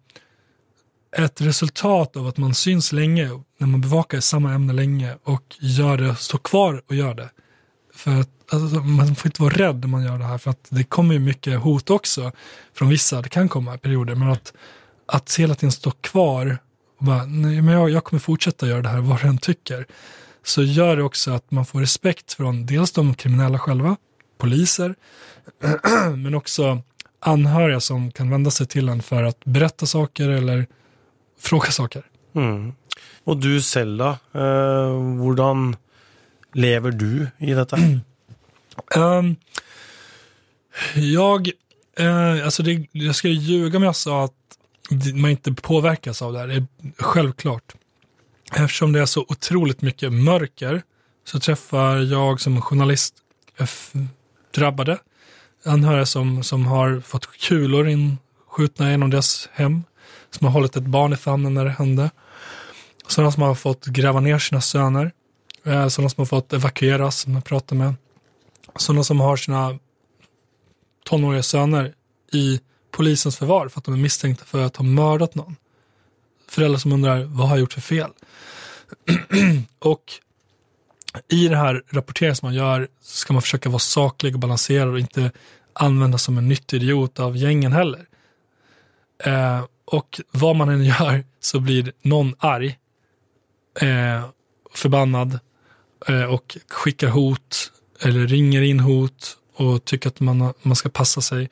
[1.16, 5.96] ett resultat av att man syns länge, när man bevakar samma ämne länge och gör
[5.96, 7.30] det, står kvar och gör det.
[7.94, 10.66] För att alltså, man får inte vara rädd när man gör det här för att
[10.68, 12.32] det kommer ju mycket hot också
[12.74, 14.52] från vissa, det kan komma perioder, men att,
[15.06, 16.58] att hela tiden stå kvar
[17.00, 19.86] och bara, nej, men jag, jag kommer fortsätta göra det här vad den tycker.
[20.42, 23.96] Så gör det också att man får respekt från dels de kriminella själva,
[24.38, 24.94] poliser,
[26.16, 26.82] men också
[27.20, 30.66] anhöriga som kan vända sig till en för att berätta saker eller
[31.40, 32.02] fråga saker.
[32.34, 32.72] Mm.
[33.24, 34.08] Och du själv då?
[34.34, 34.90] Eh,
[35.22, 35.76] hur
[36.52, 37.76] lever du i detta?
[38.96, 39.36] um,
[40.94, 41.50] jag,
[42.00, 44.34] uh, alltså det, jag ska ljuga om jag sa att
[45.14, 46.46] man inte påverkas av det här.
[46.46, 46.66] Det är
[46.98, 47.74] självklart.
[48.53, 50.83] Eftersom det är så otroligt mycket mörker
[51.24, 53.14] så träffar jag som journalist
[54.55, 54.98] drabbade
[55.64, 59.83] anhöriga som, som har fått kulor inskjutna genom deras hem,
[60.31, 62.11] som har hållit ett barn i famnen när det hände.
[63.07, 65.12] Sådana som har fått gräva ner sina söner,
[65.64, 67.94] eh, sådana som har fått evakueras, som jag pratar med.
[68.76, 69.79] Sådana som har sina
[71.05, 71.94] tonåriga söner
[72.33, 72.61] i
[73.00, 75.56] polisens förvar för att de är misstänkta för att ha mördat någon.
[76.48, 78.10] Föräldrar som undrar, vad har jag gjort för fel?
[79.78, 80.12] och
[81.28, 84.98] i det här rapporteringen som man gör ska man försöka vara saklig och balanserad och
[84.98, 85.32] inte
[85.72, 88.06] använda som en nyttig idiot av gängen heller.
[89.24, 92.78] Eh, och vad man än gör så blir någon arg,
[93.80, 94.24] eh,
[94.74, 95.38] förbannad
[96.08, 101.20] eh, och skickar hot eller ringer in hot och tycker att man, man ska passa
[101.20, 101.48] sig.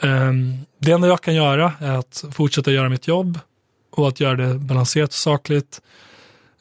[0.00, 3.38] Ehm, det enda jag kan göra är att fortsätta göra mitt jobb
[3.90, 5.80] och att göra det balanserat och sakligt.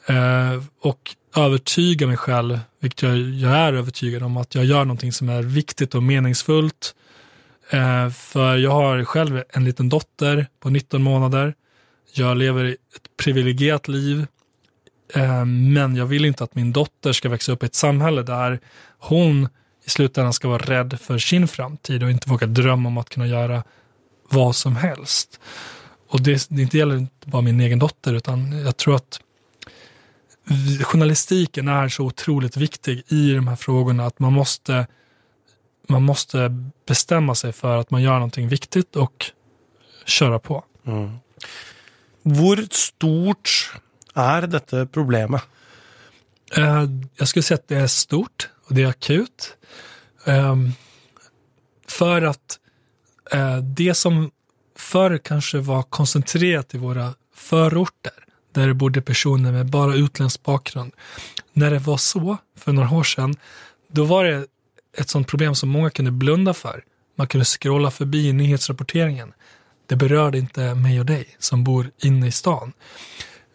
[0.07, 5.11] Eh, och övertyga mig själv, vilket jag, jag, är övertygad om, att jag gör någonting
[5.11, 6.95] som är viktigt och meningsfullt.
[7.69, 11.53] Eh, för jag har själv en liten dotter på 19 månader.
[12.13, 14.25] Jag lever ett privilegierat liv.
[15.13, 18.59] Ehm, men jag vill inte att min dotter ska växa upp i ett samhälle där
[18.99, 19.49] hon
[19.89, 23.27] i slutändan ska vara rädd för sin framtid och inte våga drömma om att kunna
[23.27, 23.63] göra
[24.29, 25.39] vad som helst.
[26.09, 29.19] Och det, det gäller inte bara min egen dotter, utan jag tror att
[30.83, 34.87] journalistiken är så otroligt viktig i de här frågorna att man måste,
[35.87, 36.49] man måste
[36.85, 39.25] bestämma sig för att man gör någonting viktigt och
[40.05, 40.63] köra på.
[40.87, 41.17] Mm.
[42.23, 43.73] Hur stort
[44.15, 45.41] är detta problemet?
[46.57, 46.83] Eh,
[47.15, 49.57] jag skulle säga att det är stort och det är akut.
[50.25, 50.73] Um,
[51.87, 52.59] för att
[53.33, 54.31] uh, det som
[54.77, 58.13] förr kanske var koncentrerat i våra förorter,
[58.53, 60.93] där det bodde personer med bara utländsk bakgrund.
[61.53, 63.35] När det var så, för några år sedan,
[63.91, 64.45] då var det
[64.97, 66.83] ett sånt problem som många kunde blunda för.
[67.15, 69.33] Man kunde scrolla förbi nyhetsrapporteringen.
[69.87, 72.73] Det berörde inte mig och dig som bor inne i stan.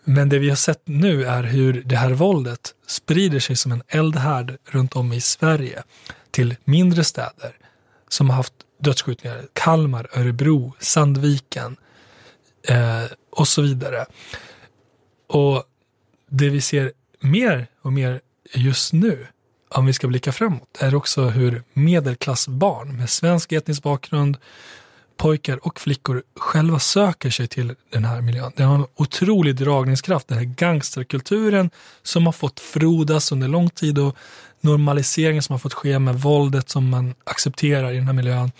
[0.04, 3.82] Men det vi har sett nu är hur det här våldet sprider sig som en
[3.88, 5.82] eldhärd runt om i Sverige
[6.30, 7.56] till mindre städer
[8.08, 9.46] som har haft dödsskjutningar.
[9.52, 11.76] Kalmar, Örebro, Sandviken
[12.68, 14.06] eh, och så vidare.
[15.26, 15.64] Och
[16.30, 18.20] det vi ser mer och mer
[18.52, 19.26] just nu,
[19.68, 24.36] om vi ska blicka framåt, är också hur medelklassbarn med svensk etnisk bakgrund
[25.16, 28.52] pojkar och flickor själva söker sig till den här miljön.
[28.56, 31.70] Den har en otrolig dragningskraft, den här gangsterkulturen
[32.02, 34.16] som har fått frodas under lång tid och
[34.60, 38.52] normaliseringen som har fått ske med våldet som man accepterar i den här miljön.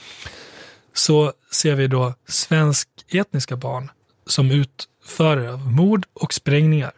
[0.95, 3.91] Så ser vi då svensk etniska barn
[4.27, 6.93] som utför mord och sprängningar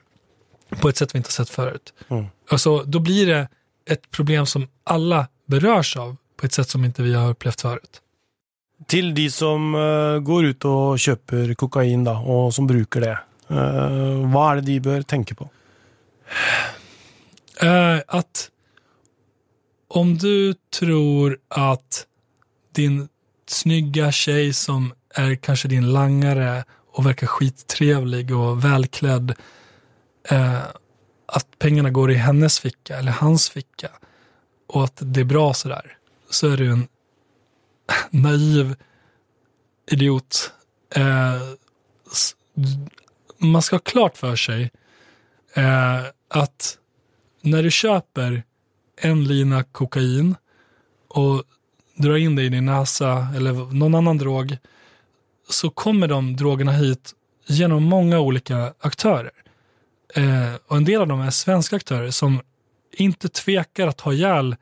[0.81, 1.93] på ett sätt vi inte sett förut.
[2.09, 2.27] Mm.
[2.51, 3.49] Alltså, då blir det
[3.87, 8.01] ett problem som alla berörs av på ett sätt som inte vi har upplevt förut.
[8.87, 13.19] Till de som eh, går ut och köper kokain då, och som brukar det,
[13.51, 15.49] uh, vad är det de bör tänka på?
[17.63, 18.51] Uh, att
[19.89, 22.07] om du tror att
[22.73, 23.09] din
[23.47, 29.35] snygga tjej som är kanske din langare och verkar skittrevlig och välklädd,
[31.27, 33.89] att pengarna går i hennes ficka eller hans ficka
[34.67, 35.97] och att det är bra sådär,
[36.31, 36.89] så är du en
[38.11, 38.75] naiv
[39.91, 40.53] idiot.
[40.95, 41.41] Eh,
[43.39, 44.71] man ska ha klart för sig
[45.55, 46.79] eh, att
[47.43, 48.43] när du köper
[48.97, 50.35] en lina kokain
[51.09, 51.43] och
[51.97, 54.57] drar in det i din näsa eller någon annan drog
[55.49, 57.13] så kommer de drogerna hit
[57.47, 59.31] genom många olika aktörer.
[60.15, 62.41] Eh, och en del av dem är svenska aktörer som
[62.93, 64.57] inte tvekar att ha ihjäl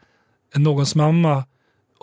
[0.54, 1.44] någons mamma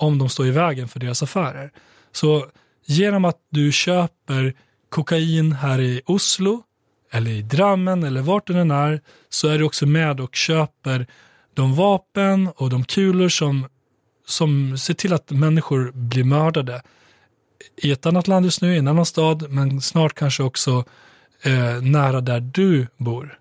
[0.01, 1.71] om de står i vägen för deras affärer.
[2.11, 2.45] Så
[2.85, 4.53] genom att du köper
[4.89, 6.63] kokain här i Oslo
[7.11, 11.07] eller i Drammen eller vart det än är så är du också med och köper
[11.53, 13.67] de vapen och de kulor som,
[14.25, 16.81] som ser till att människor blir mördade
[17.77, 20.83] i ett annat land just nu, i en annan stad, men snart kanske också
[21.43, 23.40] eh, nära där du bor.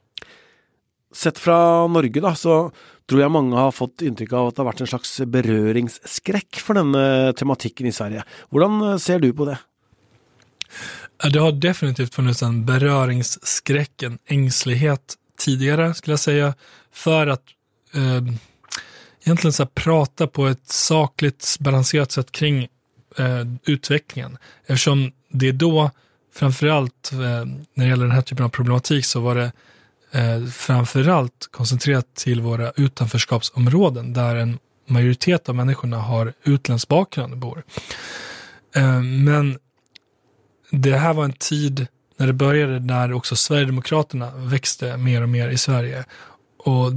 [1.14, 2.72] Sett från Norge då, så
[3.08, 6.74] tror jag många har fått intryck av att det har varit en slags beröringsskräck för
[6.74, 8.24] den tematiken i Sverige.
[8.50, 9.58] Hur eh, ser du på det?
[11.32, 16.54] Det har definitivt funnits en beröringsskräck, en ängslighet tidigare skulle jag säga,
[16.92, 17.42] för att
[17.94, 18.34] eh,
[19.24, 22.68] egentligen så prata på ett sakligt, balanserat sätt kring
[23.18, 24.38] eh, utvecklingen.
[24.66, 25.90] Eftersom det är då,
[26.34, 29.52] framförallt eh, när det gäller den här typen av problematik, så var det
[30.12, 37.38] eh, framförallt koncentrerat till våra utanförskapsområden där en majoritet av människorna har utländsk bakgrund och
[37.38, 37.62] bor.
[38.76, 39.58] Eh, men
[40.70, 45.48] det här var en tid när det började när också Sverigedemokraterna växte mer och mer
[45.48, 46.04] i Sverige.
[46.58, 46.92] Och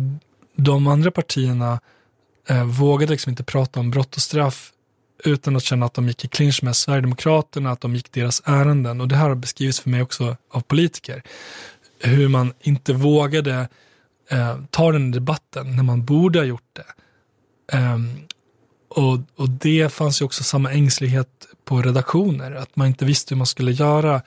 [0.56, 1.80] de andra partierna
[2.49, 4.69] eh, vågade liksom inte prata om brott och straff
[5.23, 9.02] utan att känna att de gick i clinch med Sverigedemokraterna, att de gick deras ärenden.
[9.02, 11.23] Och det här har beskrivits för mig också av politiker
[12.03, 13.67] hur man inte vågade
[14.29, 16.85] eh, ta den debatten när man borde ha gjort det.
[17.77, 17.97] Eh,
[18.89, 23.37] och, och det fanns ju också samma ängslighet på redaktioner, att man inte visste hur
[23.37, 24.21] man skulle göra.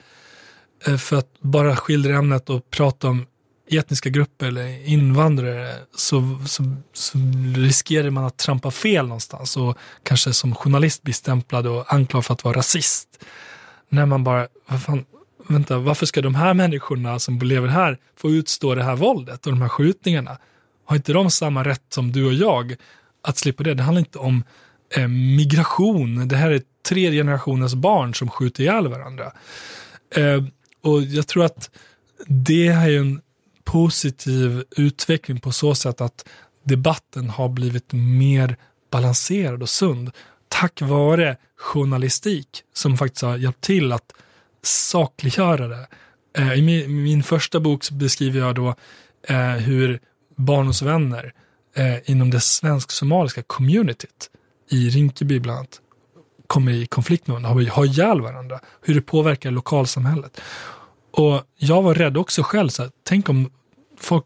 [0.87, 3.25] Eh, för att bara skildra ämnet och prata om
[3.69, 6.63] etniska grupper eller invandrare så, så,
[6.93, 7.17] så
[7.55, 12.33] riskerar man att trampa fel någonstans och kanske som journalist bli stämplad och anklagad för
[12.33, 13.23] att vara rasist.
[13.89, 15.05] När man bara, vad fan,
[15.47, 19.51] vänta, varför ska de här människorna som lever här få utstå det här våldet och
[19.51, 20.37] de här skjutningarna?
[20.85, 22.75] Har inte de samma rätt som du och jag
[23.21, 23.73] att slippa det?
[23.73, 24.43] Det handlar inte om
[24.95, 26.27] eh, migration.
[26.27, 29.31] Det här är tre generationers barn som skjuter ihjäl varandra.
[30.15, 30.43] Eh,
[30.81, 31.69] och jag tror att
[32.27, 33.21] det är en
[33.63, 36.27] positiv utveckling på så sätt att
[36.63, 38.55] debatten har blivit mer
[38.91, 40.11] balanserad och sund
[40.49, 44.13] tack vare journalistik som faktiskt har hjälpt till att
[44.63, 45.87] sakliggöra det.
[46.37, 48.75] Eh, I min, min, första bok beskriver jag då
[49.27, 49.99] eh, hur
[50.35, 51.33] barn vänner
[51.75, 54.29] eh, inom det svensk-somaliska communityt
[54.69, 55.81] i Rinkeby bland annat
[56.47, 60.41] kommer i konflikt med varandra, har ihjäl varandra, hur det påverkar lokalsamhället.
[61.11, 63.51] Och jag var rädd också själv, så här, tänk om
[63.99, 64.25] folk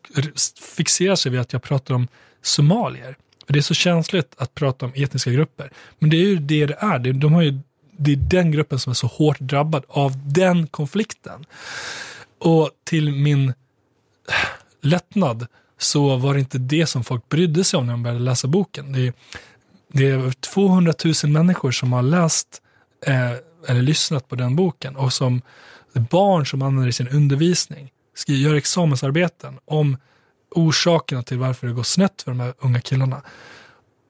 [0.76, 2.08] fixerar sig vid att jag pratar om
[2.42, 3.18] somalier.
[3.46, 5.72] För det är så känsligt att prata om etniska grupper.
[6.00, 7.00] Men det är ju det det är.
[7.00, 7.60] De har ju,
[8.04, 11.45] det är den gruppen som är så hårt drabbad av den konflikten.
[12.39, 13.54] Och till min eh,
[14.82, 15.47] lättnad
[15.78, 18.91] så var det inte det som folk brydde sig om när de började läsa boken.
[18.91, 19.14] Det är,
[19.88, 20.93] det är över 200
[21.24, 22.62] 000 människor som har läst
[23.06, 23.32] eh,
[23.68, 25.41] eller lyssnat på den boken och som
[25.93, 27.91] barn som använder i sin undervisning,
[28.28, 29.97] gör examensarbeten om
[30.52, 33.22] orsakerna till varför det går snett för de här unga killarna.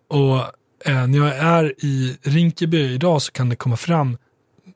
[0.07, 0.41] Och
[0.86, 4.17] eh, när jag är i Rinkeby idag så kan det komma fram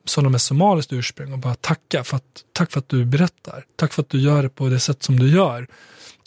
[0.04, 3.64] sådana med somaliskt ursprung och bara tacka för att, tack för att du berättar.
[3.76, 5.66] Tack för att du gör det på det sätt som du gör.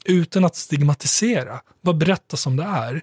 [0.06, 3.02] Utan att stigmatisera, bara berätta som det är.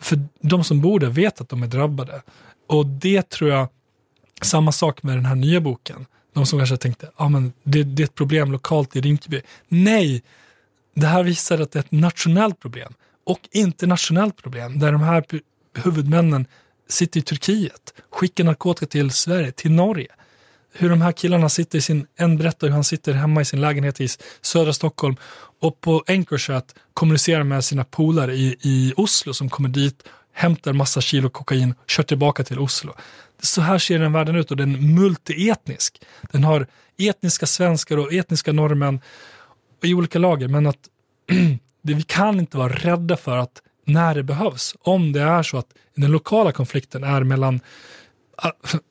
[0.00, 2.22] För de som bor där vet att de är drabbade.
[2.68, 3.68] Och det tror jag,
[4.42, 6.06] samma sak med den här nya boken.
[6.34, 9.40] De som kanske tänkte, ja ah, men det, det, är ett problem lokalt i Rinkeby.
[9.68, 10.22] Nej,
[10.94, 12.94] det här visar att det är ett nationellt problem
[13.24, 15.24] och internationellt problem där de här
[15.74, 16.46] huvudmännen
[16.88, 20.08] sitter i Turkiet, skickar narkotika till Sverige, till Norge.
[20.72, 23.60] Hur de här killarna sitter i sin, en berättar hur han sitter hemma i sin
[23.60, 24.08] lägenhet i
[24.40, 25.16] södra Stockholm
[25.60, 30.02] och på Anchorchat kommunicerar med sina polare i, i Oslo som kommer dit,
[30.32, 32.94] hämtar massa kilo kokain, kör tillbaka till Oslo.
[33.42, 36.02] Så här ser den världen ut och den är multietnisk.
[36.32, 36.66] Den har
[36.98, 39.00] etniska svenskar och etniska norrmän
[39.82, 40.88] i olika lager, men att
[41.82, 45.74] vi kan inte vara rädda för att när det behövs, om det är så att
[45.94, 47.60] den lokala konflikten är mellan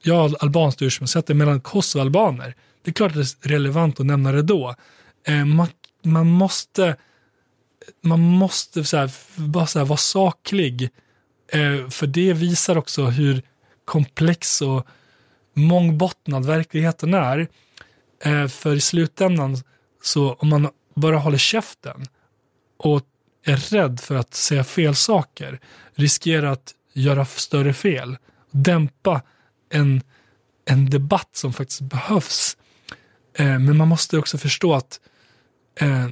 [0.04, 2.56] ja, albanskt ursprung, så att det är mellan kosovoalbaner.
[2.82, 4.76] Det är klart att det är relevant att nämna det då.
[5.28, 5.68] Eh, man,
[6.04, 6.96] man, måste,
[8.02, 10.90] man måste så här, bara så här, vara saklig.
[11.48, 13.42] Eh, för det visar också hur
[13.86, 14.88] komplex och
[15.54, 17.48] mångbottnad verkligheten är.
[18.24, 19.58] Eh, för i slutändan,
[20.04, 22.06] så om man bara håller käften
[22.78, 23.02] och
[23.44, 25.60] är rädd för att säga fel saker,
[25.96, 28.18] riskerar att göra större fel,
[28.52, 29.22] dämpa
[29.70, 30.02] en,
[30.66, 32.58] en debatt som faktiskt behövs.
[33.38, 35.00] Eh, men man måste också förstå att
[35.80, 36.08] eh,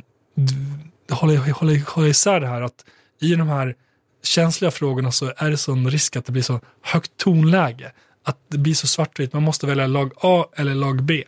[1.09, 2.85] hålla, hålla, hålla isär det här att
[3.21, 3.75] i de här
[4.23, 7.91] känsliga frågorna så är det sån risk att det blir så högt tonläge.
[8.23, 9.33] Att det blir så svartvitt.
[9.33, 11.23] Man måste välja lag A eller lag B.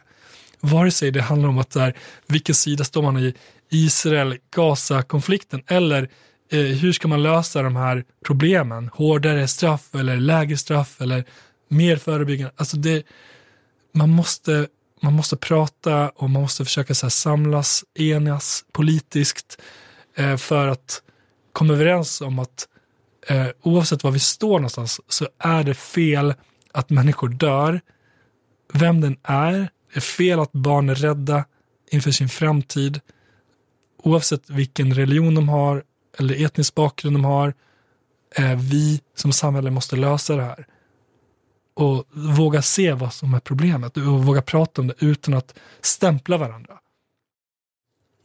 [0.59, 1.97] Vare sig det handlar om att där,
[2.27, 3.35] vilken sida står man i
[3.73, 6.09] Israel-Gaza-konflikten eller
[6.51, 8.89] eh, hur ska man lösa de här problemen?
[8.93, 11.25] Hårdare straff eller lägre straff eller
[11.67, 12.53] mer förebyggande.
[12.57, 13.05] Alltså det,
[13.93, 14.67] man, måste,
[15.01, 19.61] man måste prata och man måste försöka så samlas, enas politiskt
[20.17, 21.01] eh, för att
[21.53, 22.67] komma överens om att
[23.27, 26.33] eh, oavsett var vi står någonstans så är det fel
[26.73, 27.81] att människor dör.
[28.73, 31.45] Vem den är, det är fel att barn är rädda
[31.91, 32.99] inför sin framtid.
[34.03, 35.83] Oavsett vilken religion de har
[36.17, 37.53] eller etnisk bakgrund de har.
[38.35, 40.67] Eh, vi som samhälle måste lösa det här.
[41.75, 46.37] Och våga se vad som är problemet och våga prata om det utan att stämpla
[46.37, 46.73] varandra.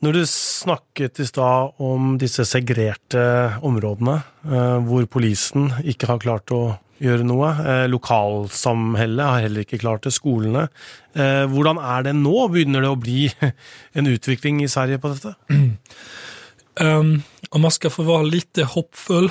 [0.00, 6.52] Når du snakket i stad om disse segregerte områdene, eh, hvor polisen ikke har klart
[6.54, 10.68] å gjøre noe, eh, lokalsamhellet har heller ikke klart det, skolene.
[11.14, 12.34] Eh, hvordan er det nå?
[12.52, 13.28] Begynner det å bli
[13.98, 15.34] en utvikling i Sverige på dette?
[16.80, 17.22] Um,
[17.54, 19.30] om man ska få vara lite hoppfull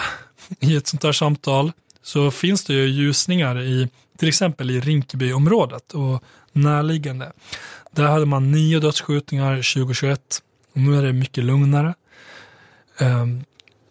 [0.59, 1.71] i ett sånt här samtal
[2.03, 3.87] så finns det ju ljusningar i
[4.17, 7.31] till exempel i Rinkebyområdet och närliggande.
[7.91, 10.41] Där hade man nio dödsskjutningar 2021
[10.77, 11.93] nu är det mycket lugnare.
[13.01, 13.43] Um,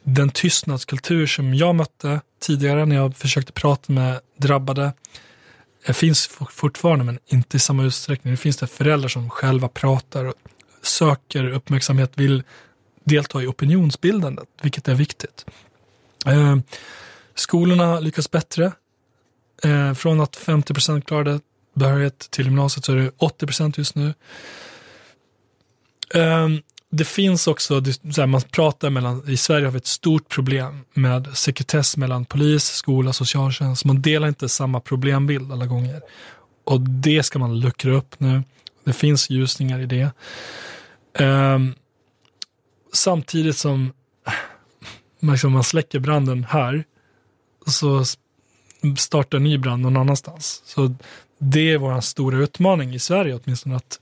[0.09, 4.92] den tystnadskultur som jag mötte tidigare när jag försökte prata med drabbade
[5.84, 8.32] eh, finns fortfarande men inte i samma utsträckning.
[8.32, 10.34] Det finns det föräldrar som själva pratar och
[10.82, 12.42] söker uppmärksamhet, vill
[13.04, 15.46] delta i opinionsbildandet, vilket är viktigt.
[16.26, 16.57] Eh,
[17.34, 18.72] skolorna lyckas bättre.
[19.62, 21.40] Eh, från att 50 procent klarade
[21.74, 24.14] behörighet till gymnasiet så är det 80 procent just nu
[26.91, 31.37] det finns också, här, man pratar mellan, i Sverige har vi ett stort problem med
[31.37, 33.84] sekretess mellan polis, skola, socialtjänst.
[33.84, 36.01] Man delar inte samma problembild alla gånger.
[36.64, 38.43] Och det ska man luckra upp nu.
[38.84, 40.11] Det finns ljusningar i det.
[41.24, 41.74] Um,
[42.93, 43.93] samtidigt som
[45.20, 46.84] liksom man släcker branden här
[47.66, 48.05] så
[48.99, 50.62] startar en ny brand någon annanstans.
[50.64, 50.95] Så
[51.39, 54.01] det är vår stora utmaning i Sverige åtminstone att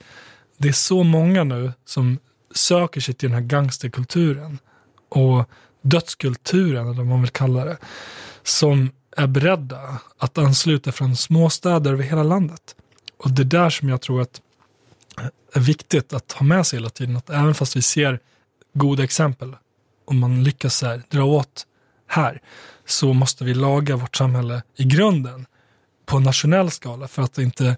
[0.58, 2.18] det är så många nu som
[2.54, 4.58] söker sig till den här gangsterkulturen
[5.08, 5.48] och
[5.82, 7.76] dödskulturen, eller vad man vill kalla det,
[8.42, 12.76] som är beredda att ansluta från småstäder över hela landet.
[13.16, 14.40] Och det är där som jag tror att
[15.52, 17.16] är viktigt att ha med sig hela tiden.
[17.16, 18.20] Att även fast vi ser
[18.74, 19.56] goda exempel,
[20.04, 21.66] om man lyckas här, dra åt
[22.06, 22.40] här,
[22.86, 25.46] så måste vi laga vårt samhälle i grunden
[26.06, 27.76] på nationell skala för att inte,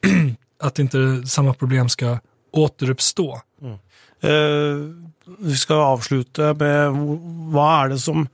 [0.60, 2.18] att inte samma problem ska
[2.52, 3.40] återuppstå.
[3.62, 3.78] Mm.
[4.24, 4.94] Uh,
[5.38, 6.92] vi ska avsluta med
[7.52, 8.28] vad är det som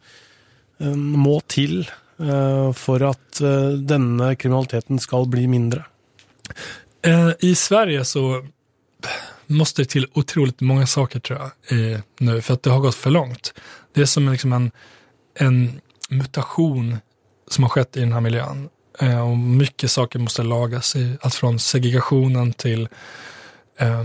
[0.81, 5.85] uh, må till uh, eh, för att uh, denna kriminaliteten ska bli mindre?
[7.39, 8.47] I Sverige så
[9.47, 13.11] måste det till otroligt många saker tror jag nu för att det har gått för
[13.11, 13.55] långt.
[13.93, 14.71] Det är som liksom en,
[15.35, 16.97] en mutation
[17.49, 18.69] som har skett i den här miljön.
[18.99, 22.89] Eh, och mycket saker måste lagas, i, allt från segregationen till
[23.77, 24.05] eh,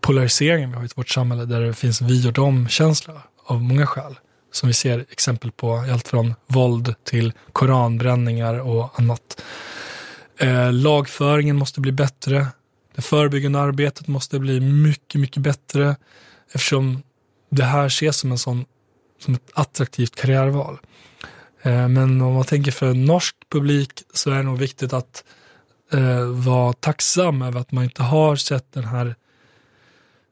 [0.00, 4.18] polariseringen vi har i vårt samhälle där det finns vi och dem-känsla av många skäl.
[4.52, 9.42] Som vi ser exempel på, i allt från våld till koranbränningar och annat.
[10.38, 12.46] Eh, lagföringen måste bli bättre.
[12.96, 15.96] Det förebyggande arbetet måste bli mycket, mycket bättre
[16.52, 17.02] eftersom
[17.50, 18.64] det här ses som en sån
[19.20, 20.78] som ett attraktivt karriärval.
[21.62, 25.24] Eh, men om man tänker för en norsk publik så är det nog viktigt att
[25.92, 29.14] eh, vara tacksam över att man inte har sett den här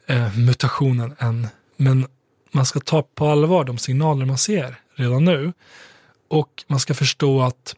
[0.09, 1.49] eh, mutationen än.
[1.77, 2.07] Men
[2.53, 5.53] man ska ta på allvar de signaler man ser redan nu.
[6.29, 7.75] Och man ska förstå att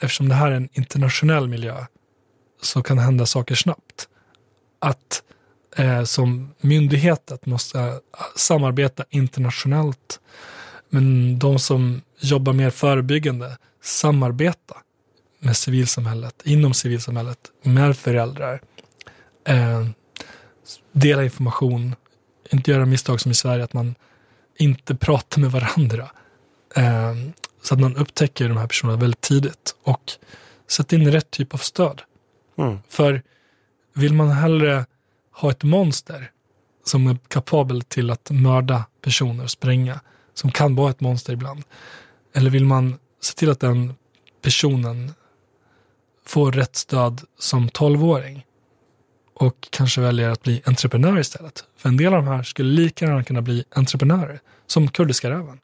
[0.00, 1.84] eftersom det här är en internationell miljö
[2.62, 4.08] så kan det hända saker snabbt.
[4.78, 5.22] Att
[5.76, 7.94] eh, som myndighet måste eh,
[8.36, 10.20] samarbeta internationellt.
[10.88, 14.76] Men de som jobbar mer förebyggande, samarbeta
[15.38, 18.60] med civilsamhället, inom civilsamhället, med föräldrar,
[19.44, 19.86] eh,
[20.92, 21.94] dela information,
[22.50, 23.94] inte göra misstag som i Sverige att man
[24.58, 26.10] inte pratar med varandra.
[26.76, 27.14] Eh,
[27.62, 30.12] så att man upptäcker de här personerna väldigt tidigt och
[30.68, 32.02] sätta in rätt typ av stöd.
[32.58, 32.78] Mm.
[32.88, 33.22] För
[33.94, 34.86] vill man hellre
[35.32, 36.30] ha ett monster
[36.84, 40.00] som är kapabel till att mörda personer och spränga,
[40.34, 41.64] som kan vara ett monster ibland,
[42.34, 43.94] eller vill man se till att den
[44.42, 45.14] personen
[46.26, 48.44] får rätt stöd som tolvåring
[49.40, 51.64] och kanske väljer att bli entreprenör istället?
[51.76, 55.58] För en del av de här skulle lika gärna kunna bli entreprenörer, som Kurdiska räven.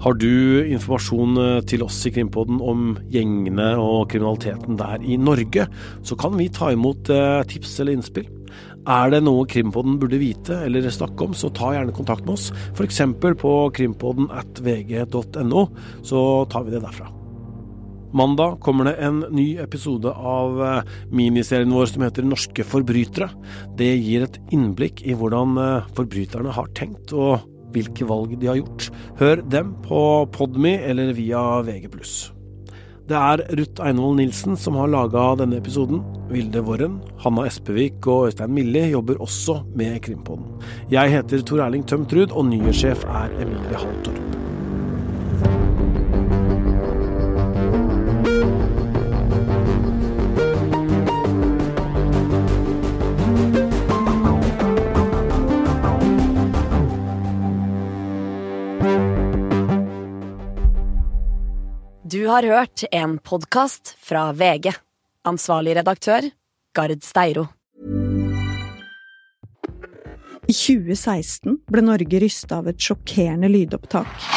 [0.00, 5.68] Har du information eh, till oss i Krimpodden om gängene och kriminaliteten där i Norge,
[6.02, 8.28] så kan vi ta emot eh, tips eller inspel.
[8.86, 12.52] Är det noe Krimpodden burde vite eller snakke om, så ta gjerne kontakt med oss.
[12.72, 13.00] F.eks.
[13.40, 15.68] på krimpodden at vg.no,
[16.02, 17.17] så tar vi det derfra.
[18.12, 23.28] Mandag kommer det en ny episode av eh, miniserien vår som heter Norske forbrytere.
[23.76, 27.44] Det gir et innblikk i hvordan eh, forbryterne har tenkt, og
[27.74, 28.88] hvilke valg de har gjort.
[29.20, 30.00] Hør dem på
[30.32, 31.92] Podme eller via VG+.
[33.08, 36.02] Det er Ruth Einvoll Nilsen som har laga denne episoden.
[36.32, 40.58] Vilde Worren, Hanna Espevik og Øystein Milli jobber også med Krimpodden.
[40.92, 44.47] Jeg heter Tor Erling Tømt Ruud, og nyhetssjef er Emilie Hall Torp.
[62.28, 64.72] Har hørt en podkast fra VG.
[65.24, 66.30] Ansvarlig redaktør,
[66.76, 67.46] Gard Steiro.
[70.48, 74.28] I 2016 ble Norge rysta av et sjokkerende lydopptak.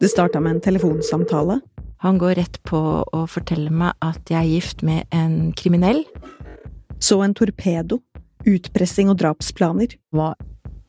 [0.00, 1.60] Det starta med en telefonsamtale.
[2.04, 6.04] Han går rett på å fortelle meg at jeg er gift med en kriminell.
[7.00, 8.00] Så en torpedo.
[8.48, 9.98] Utpressing og drapsplaner.
[10.16, 10.32] Hva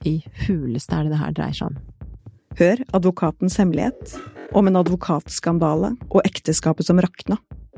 [0.07, 1.90] i huleste er det det her dreier seg om?
[2.59, 4.17] Hør advokatens hemmelighet
[4.51, 7.37] om en advokatskandale og ekteskapet som rakna.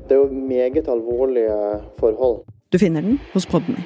[0.09, 1.59] Det er jo meget alvorlige
[1.99, 2.41] forhold.
[2.73, 3.85] Du finner den hos Podme.